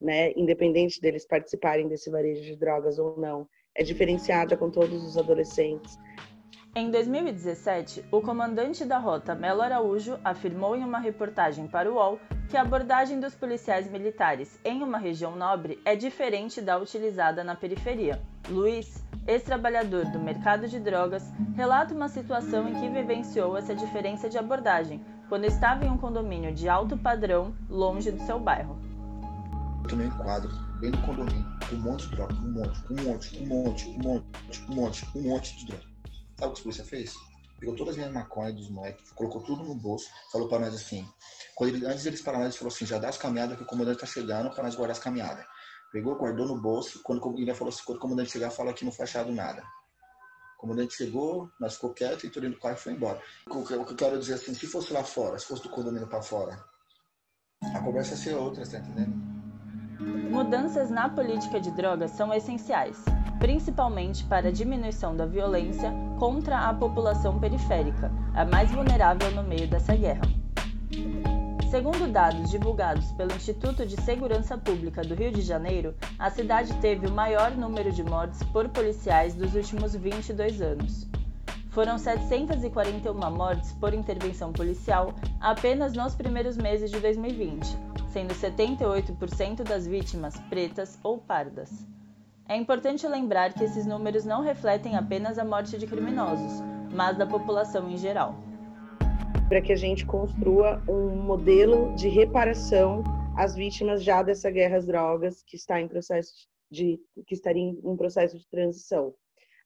né, 0.00 0.32
independente 0.32 1.00
deles 1.00 1.26
participarem 1.26 1.88
desse 1.88 2.10
varejo 2.10 2.42
de 2.42 2.56
drogas 2.56 2.98
ou 2.98 3.18
não. 3.18 3.46
É 3.74 3.82
diferenciada 3.82 4.56
com 4.56 4.70
todos 4.70 5.02
os 5.04 5.18
adolescentes. 5.18 5.96
Em 6.78 6.90
2017, 6.90 8.04
o 8.12 8.20
comandante 8.20 8.84
da 8.84 8.98
rota 8.98 9.34
Melo 9.34 9.62
Araújo 9.62 10.18
afirmou 10.22 10.76
em 10.76 10.84
uma 10.84 10.98
reportagem 10.98 11.66
para 11.66 11.90
o 11.90 11.94
UOL 11.94 12.20
que 12.50 12.56
a 12.58 12.60
abordagem 12.60 13.18
dos 13.18 13.34
policiais 13.34 13.90
militares 13.90 14.60
em 14.62 14.82
uma 14.82 14.98
região 14.98 15.34
nobre 15.34 15.80
é 15.86 15.96
diferente 15.96 16.60
da 16.60 16.76
utilizada 16.76 17.42
na 17.42 17.54
periferia. 17.54 18.20
Luiz, 18.50 19.02
ex-trabalhador 19.26 20.04
do 20.10 20.18
mercado 20.18 20.68
de 20.68 20.78
drogas, 20.78 21.24
relata 21.54 21.94
uma 21.94 22.10
situação 22.10 22.68
em 22.68 22.74
que 22.74 22.90
vivenciou 22.90 23.56
essa 23.56 23.74
diferença 23.74 24.28
de 24.28 24.36
abordagem 24.36 25.02
quando 25.30 25.46
estava 25.46 25.86
em 25.86 25.88
um 25.88 25.96
condomínio 25.96 26.52
de 26.52 26.68
alto 26.68 26.94
padrão, 26.98 27.54
longe 27.70 28.12
do 28.12 28.22
seu 28.26 28.38
bairro. 28.38 28.78
Eu 29.82 29.88
tomei 29.88 30.08
um 30.08 30.18
quadro 30.18 30.50
bem 30.78 30.90
do 30.90 30.98
condomínio, 30.98 31.46
com 31.70 31.76
um 31.76 31.80
monte 31.80 32.06
de 32.10 32.16
droga, 32.16 32.34
um 32.34 32.52
monte, 32.52 32.82
um 32.90 33.02
monte, 33.02 33.38
um 33.38 33.46
monte, 33.46 33.88
um 33.88 34.02
monte, 34.02 34.66
um 34.68 34.74
monte, 34.74 35.06
um 35.14 35.22
monte 35.22 35.56
de 35.56 35.66
droga. 35.68 35.95
Sabe 36.38 36.52
o 36.52 36.54
que 36.54 36.60
a 36.60 36.62
polícia 36.62 36.84
fez? 36.84 37.14
Pegou 37.58 37.74
todas 37.74 37.92
as 37.92 37.96
minhas 37.96 38.12
maconhas 38.12 38.54
dos 38.54 38.68
moleques, 38.68 39.10
colocou 39.12 39.42
tudo 39.42 39.64
no 39.64 39.74
bolso, 39.74 40.06
falou 40.30 40.46
para 40.48 40.58
nós 40.60 40.74
assim. 40.74 41.08
Quando 41.54 41.74
ele, 41.74 41.86
antes 41.86 42.04
deles 42.04 42.20
parar, 42.20 42.42
ele 42.42 42.52
falou 42.52 42.72
assim: 42.72 42.84
já 42.84 42.98
dá 42.98 43.08
as 43.08 43.16
caminhadas 43.16 43.56
que 43.56 43.62
o 43.62 43.66
comandante 43.66 44.00
tá 44.00 44.06
chegando 44.06 44.50
para 44.50 44.64
nós 44.64 44.74
guardar 44.74 44.94
as 44.94 45.02
caminhadas. 45.02 45.46
Pegou, 45.90 46.14
guardou 46.16 46.46
no 46.46 46.60
bolso. 46.60 47.00
Quando 47.02 47.34
ele 47.38 47.54
falou 47.54 47.72
assim: 47.72 47.82
quando 47.86 47.96
o 47.96 48.00
comandante 48.00 48.32
chegar, 48.32 48.50
fala 48.50 48.74
que 48.74 48.84
não 48.84 48.92
foi 48.92 49.04
achado 49.04 49.32
nada. 49.32 49.62
O 50.56 50.58
comandante 50.58 50.94
chegou, 50.94 51.50
nós 51.58 51.74
ficou 51.74 51.94
quieto, 51.94 52.26
entrou 52.26 52.48
do 52.50 52.58
carro 52.58 52.74
e 52.74 52.78
foi 52.78 52.92
embora. 52.92 53.22
O 53.48 53.64
que 53.64 53.72
eu 53.74 53.96
quero 53.96 54.18
dizer 54.18 54.34
assim, 54.34 54.54
se 54.54 54.66
fosse 54.66 54.92
lá 54.92 55.04
fora, 55.04 55.38
se 55.38 55.46
fosse 55.46 55.62
do 55.62 55.68
condomínio 55.70 56.08
para 56.08 56.22
fora, 56.22 56.62
a 57.74 57.80
conversa 57.80 58.12
ia 58.12 58.16
ser 58.16 58.34
outra, 58.34 58.66
tá 58.66 58.78
entendendo? 58.78 59.14
Mudanças 60.30 60.90
na 60.90 61.08
política 61.08 61.60
de 61.60 61.70
drogas 61.70 62.10
são 62.12 62.32
essenciais, 62.32 62.98
principalmente 63.38 64.24
para 64.24 64.48
a 64.48 64.52
diminuição 64.52 65.16
da 65.16 65.26
violência 65.26 65.92
contra 66.18 66.68
a 66.68 66.74
população 66.74 67.38
periférica, 67.38 68.10
a 68.34 68.44
mais 68.44 68.70
vulnerável 68.70 69.30
no 69.32 69.42
meio 69.42 69.68
dessa 69.68 69.94
guerra. 69.94 70.22
Segundo 71.70 72.10
dados 72.10 72.50
divulgados 72.50 73.10
pelo 73.12 73.34
Instituto 73.34 73.84
de 73.84 74.00
Segurança 74.00 74.56
Pública 74.56 75.02
do 75.02 75.14
Rio 75.14 75.32
de 75.32 75.42
Janeiro, 75.42 75.94
a 76.18 76.30
cidade 76.30 76.72
teve 76.74 77.06
o 77.06 77.12
maior 77.12 77.50
número 77.50 77.92
de 77.92 78.02
mortes 78.02 78.42
por 78.44 78.68
policiais 78.68 79.34
dos 79.34 79.54
últimos 79.54 79.94
22 79.94 80.62
anos. 80.62 81.06
Foram 81.70 81.98
741 81.98 83.30
mortes 83.30 83.72
por 83.72 83.92
intervenção 83.92 84.52
policial 84.52 85.12
apenas 85.40 85.92
nos 85.92 86.14
primeiros 86.14 86.56
meses 86.56 86.90
de 86.90 86.98
2020, 87.00 87.66
sendo 88.10 88.32
78% 88.32 89.62
das 89.62 89.86
vítimas 89.86 90.38
pretas 90.48 90.98
ou 91.02 91.18
pardas. 91.18 91.95
É 92.48 92.56
importante 92.56 93.06
lembrar 93.06 93.52
que 93.52 93.64
esses 93.64 93.86
números 93.86 94.24
não 94.24 94.40
refletem 94.40 94.96
apenas 94.96 95.38
a 95.38 95.44
morte 95.44 95.76
de 95.76 95.86
criminosos, 95.86 96.62
mas 96.94 97.18
da 97.18 97.26
população 97.26 97.90
em 97.90 97.96
geral 97.96 98.46
para 99.48 99.62
que 99.62 99.72
a 99.72 99.76
gente 99.76 100.04
construa 100.04 100.82
um 100.88 101.22
modelo 101.22 101.94
de 101.94 102.08
reparação 102.08 103.04
às 103.36 103.54
vítimas 103.54 104.02
já 104.02 104.22
dessa 104.22 104.50
guerra 104.50 104.76
às 104.76 104.86
drogas 104.86 105.42
que 105.44 105.56
está 105.56 105.80
em 105.80 105.86
processo 105.86 106.48
de 106.70 106.98
que 107.26 107.34
estaria 107.34 107.62
em 107.62 107.78
um 107.84 107.96
processo 107.96 108.36
de 108.36 108.48
transição. 108.48 109.14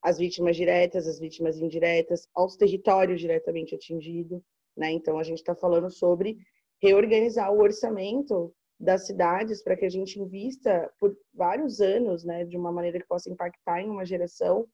As 0.03 0.19
vítimas 0.19 0.55
diretas, 0.55 1.07
as 1.07 1.19
vítimas 1.19 1.57
indiretas, 1.57 2.27
aos 2.35 2.55
territórios 2.55 3.19
diretamente 3.19 3.73
atingidos, 3.73 4.41
né? 4.77 4.91
Então 4.91 5.17
a 5.17 5.23
gente 5.23 5.39
está 5.39 5.55
falando 5.55 5.89
sobre 5.89 6.37
reorganizar 6.79 7.51
o 7.51 7.59
orçamento 7.59 8.53
das 8.81 9.05
cidades 9.05 9.63
para 9.63 9.77
que 9.77 9.85
a 9.85 9.89
gente 9.89 10.19
invista 10.19 10.91
por 10.99 11.15
vários 11.33 11.79
anos, 11.79 12.23
né, 12.25 12.43
de 12.45 12.57
uma 12.57 12.71
maneira 12.71 12.99
que 12.99 13.07
possa 13.07 13.29
impactar 13.29 13.81
em 13.81 13.89
uma 13.89 14.05
geração 14.05 14.65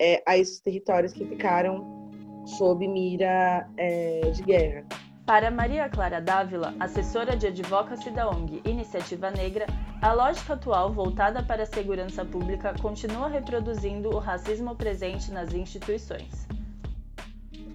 é, 0.00 0.22
a 0.26 0.38
esses 0.38 0.60
territórios 0.60 1.12
que 1.12 1.26
ficaram 1.26 2.08
sob 2.46 2.86
mira 2.86 3.68
é, 3.76 4.20
de 4.30 4.42
guerra. 4.42 4.86
Para 5.26 5.50
Maria 5.50 5.88
Clara 5.88 6.20
Dávila, 6.20 6.74
assessora 6.80 7.36
de 7.36 7.46
advocacy 7.46 8.10
da 8.10 8.28
ONG 8.28 8.62
Iniciativa 8.64 9.30
Negra, 9.30 9.66
a 10.00 10.12
lógica 10.12 10.54
atual 10.54 10.92
voltada 10.92 11.42
para 11.42 11.64
a 11.64 11.66
segurança 11.66 12.24
pública 12.24 12.74
continua 12.80 13.28
reproduzindo 13.28 14.08
o 14.08 14.18
racismo 14.18 14.74
presente 14.74 15.30
nas 15.30 15.52
instituições. 15.52 16.48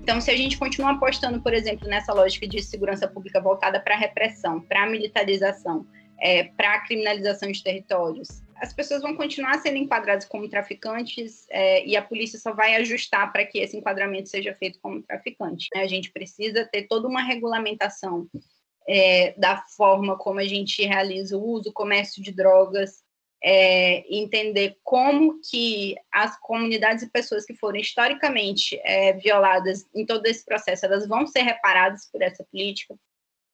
Então, 0.06 0.22
se 0.22 0.30
a 0.30 0.38
gente 0.38 0.60
continuar 0.60 0.92
apostando, 0.92 1.42
por 1.42 1.52
exemplo, 1.52 1.88
nessa 1.88 2.14
lógica 2.14 2.48
de 2.48 2.62
segurança 2.62 3.08
pública 3.08 3.42
voltada 3.42 3.80
para 3.80 3.96
a 3.96 3.98
repressão, 3.98 4.62
para 4.62 4.84
a 4.84 4.86
militarização, 4.88 5.84
é, 6.22 6.44
para 6.44 6.76
a 6.76 6.82
criminalização 6.82 7.52
de 7.52 7.64
territórios, 7.64 8.28
as 8.58 8.72
pessoas 8.72 9.02
vão 9.02 9.16
continuar 9.16 9.58
sendo 9.58 9.78
enquadradas 9.78 10.26
como 10.26 10.48
traficantes 10.48 11.48
é, 11.50 11.84
e 11.84 11.98
a 11.98 12.04
polícia 12.04 12.38
só 12.38 12.54
vai 12.54 12.76
ajustar 12.76 13.34
para 13.34 13.44
que 13.48 13.58
esse 13.58 13.76
enquadramento 13.76 14.30
seja 14.30 14.54
feito 14.54 14.78
como 14.80 15.02
traficante. 15.02 15.70
Né? 15.74 15.82
A 15.82 15.88
gente 15.88 16.12
precisa 16.12 16.70
ter 16.72 16.84
toda 16.84 17.08
uma 17.08 17.24
regulamentação 17.24 18.28
é, 18.88 19.34
da 19.40 19.58
forma 19.76 20.16
como 20.20 20.40
a 20.40 20.46
gente 20.46 20.86
realiza 20.86 21.36
o 21.36 21.44
uso, 21.44 21.72
o 21.72 21.74
comércio 21.74 22.22
de 22.22 22.32
drogas, 22.32 23.04
é, 23.48 24.04
entender 24.10 24.76
como 24.84 25.40
que 25.40 25.96
as 26.12 26.36
comunidades 26.40 27.04
e 27.04 27.12
pessoas 27.12 27.46
que 27.46 27.54
foram 27.54 27.78
historicamente 27.78 28.80
é, 28.84 29.14
violadas 29.14 29.86
em 29.94 30.04
todo 30.04 30.26
esse 30.26 30.44
processo, 30.44 30.84
elas 30.84 31.08
vão 31.08 31.28
ser 31.28 31.42
reparadas 31.42 32.10
por 32.12 32.24
essa 32.24 32.44
política, 32.44 32.96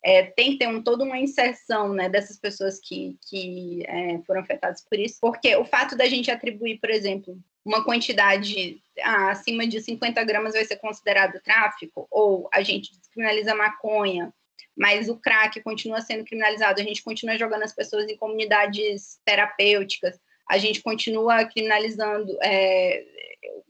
é, 0.02 0.24
tem 0.24 0.54
que 0.54 0.60
ter 0.60 0.68
um, 0.70 0.82
toda 0.82 1.04
uma 1.04 1.20
inserção 1.20 1.94
né, 1.94 2.08
dessas 2.08 2.40
pessoas 2.40 2.80
que, 2.80 3.18
que 3.30 3.84
é, 3.86 4.20
foram 4.26 4.40
afetadas 4.40 4.82
por 4.90 4.98
isso, 4.98 5.18
porque 5.20 5.54
o 5.58 5.66
fato 5.66 5.98
da 5.98 6.08
gente 6.08 6.32
atribuir, 6.32 6.80
por 6.80 6.90
exemplo, 6.90 7.38
uma 7.66 7.84
quantidade 7.84 8.82
ah, 9.04 9.32
acima 9.32 9.68
de 9.68 9.82
50 9.82 10.24
gramas 10.24 10.54
vai 10.54 10.64
ser 10.64 10.78
considerado 10.78 11.42
tráfico, 11.44 12.08
ou 12.10 12.50
a 12.54 12.64
gente 12.64 12.98
descriminaliza 12.98 13.54
maconha, 13.54 14.34
mas 14.76 15.10
o 15.10 15.18
crack 15.18 15.62
continua 15.62 16.02
sendo 16.02 16.26
criminalizado, 16.26 16.82
a 16.82 16.84
gente 16.84 17.04
continua 17.04 17.38
jogando 17.38 17.64
as 17.64 17.74
pessoas 17.74 18.08
em 18.08 18.18
comunidades 18.18 19.20
terapêuticas, 19.26 20.20
a 20.50 20.58
gente 20.58 20.82
continua 20.82 21.46
criminalizando, 21.46 22.38
é, 22.44 23.06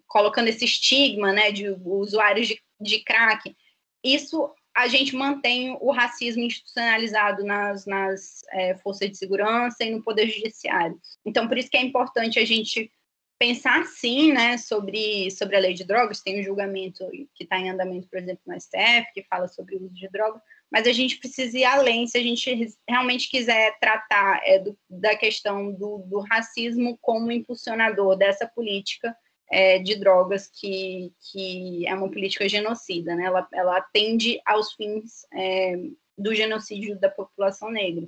colocando 0.07 0.47
esse 0.47 0.65
estigma 0.65 1.31
né, 1.31 1.51
de 1.51 1.69
usuários 1.69 2.47
de, 2.47 2.59
de 2.79 2.99
crack. 3.03 3.55
Isso 4.03 4.53
a 4.75 4.87
gente 4.87 5.15
mantém 5.15 5.77
o 5.81 5.91
racismo 5.91 6.43
institucionalizado 6.43 7.43
nas, 7.43 7.85
nas 7.85 8.41
é, 8.51 8.75
forças 8.77 9.09
de 9.09 9.17
segurança 9.17 9.83
e 9.83 9.91
no 9.91 10.01
poder 10.01 10.27
judiciário. 10.27 10.99
Então, 11.25 11.47
por 11.47 11.57
isso 11.57 11.69
que 11.69 11.77
é 11.77 11.81
importante 11.81 12.39
a 12.39 12.45
gente 12.45 12.89
pensar 13.37 13.83
sim, 13.85 14.31
né, 14.31 14.57
sobre, 14.57 15.29
sobre 15.31 15.55
a 15.55 15.59
lei 15.59 15.73
de 15.73 15.83
drogas, 15.83 16.21
tem 16.21 16.39
um 16.39 16.43
julgamento 16.43 17.03
que 17.33 17.43
está 17.43 17.57
em 17.57 17.69
andamento, 17.69 18.07
por 18.07 18.19
exemplo, 18.19 18.41
no 18.45 18.59
STF, 18.59 19.11
que 19.13 19.23
fala 19.23 19.47
sobre 19.47 19.75
o 19.75 19.83
uso 19.83 19.95
de 19.95 20.07
drogas, 20.09 20.41
mas 20.71 20.87
a 20.87 20.93
gente 20.93 21.17
precisa 21.17 21.57
ir 21.57 21.65
além 21.65 22.07
se 22.07 22.17
a 22.17 22.21
gente 22.21 22.73
realmente 22.87 23.29
quiser 23.29 23.77
tratar 23.79 24.39
é, 24.43 24.59
do, 24.59 24.77
da 24.89 25.15
questão 25.15 25.71
do, 25.73 25.99
do 26.07 26.19
racismo 26.21 26.97
como 27.01 27.31
impulsionador 27.31 28.15
dessa 28.15 28.47
política 28.47 29.15
é, 29.51 29.79
de 29.79 29.99
drogas 29.99 30.47
que, 30.47 31.11
que 31.29 31.85
é 31.85 31.93
uma 31.93 32.09
política 32.09 32.47
genocida, 32.47 33.13
né? 33.15 33.25
Ela, 33.25 33.47
ela 33.53 33.77
atende 33.77 34.39
aos 34.45 34.73
fins 34.73 35.25
é, 35.33 35.75
do 36.17 36.33
genocídio 36.33 36.97
da 36.97 37.09
população 37.09 37.69
negra. 37.69 38.07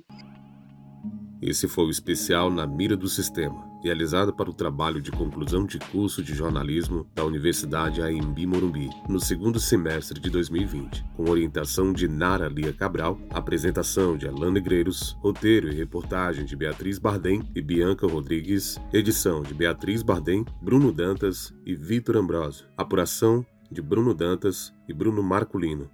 Esse 1.42 1.68
foi 1.68 1.84
o 1.84 1.90
especial 1.90 2.50
Na 2.50 2.66
Mira 2.66 2.96
do 2.96 3.08
Sistema, 3.08 3.68
realizado 3.84 4.32
para 4.32 4.48
o 4.48 4.54
trabalho 4.54 4.98
de 4.98 5.12
conclusão 5.12 5.66
de 5.66 5.78
curso 5.78 6.22
de 6.22 6.34
jornalismo 6.34 7.06
da 7.14 7.22
Universidade 7.22 8.00
AMB 8.00 8.46
Morumbi, 8.46 8.88
no 9.06 9.20
segundo 9.20 9.60
semestre 9.60 10.18
de 10.18 10.30
2020, 10.30 11.04
com 11.14 11.28
orientação 11.28 11.92
de 11.92 12.08
Nara 12.08 12.48
Lia 12.48 12.72
Cabral, 12.72 13.20
apresentação 13.28 14.16
de 14.16 14.26
Alain 14.26 14.52
Negreiros, 14.52 15.16
roteiro 15.20 15.68
e 15.68 15.74
reportagem 15.74 16.46
de 16.46 16.56
Beatriz 16.56 16.98
Bardem 16.98 17.42
e 17.54 17.60
Bianca 17.60 18.06
Rodrigues, 18.06 18.80
edição 18.90 19.42
de 19.42 19.52
Beatriz 19.52 20.02
Bardem, 20.02 20.46
Bruno 20.62 20.90
Dantas 20.90 21.52
e 21.66 21.74
Vitor 21.74 22.16
Ambrosio, 22.16 22.66
apuração 22.78 23.44
de 23.70 23.82
Bruno 23.82 24.14
Dantas 24.14 24.72
e 24.88 24.94
Bruno 24.94 25.22
Marculino. 25.22 25.90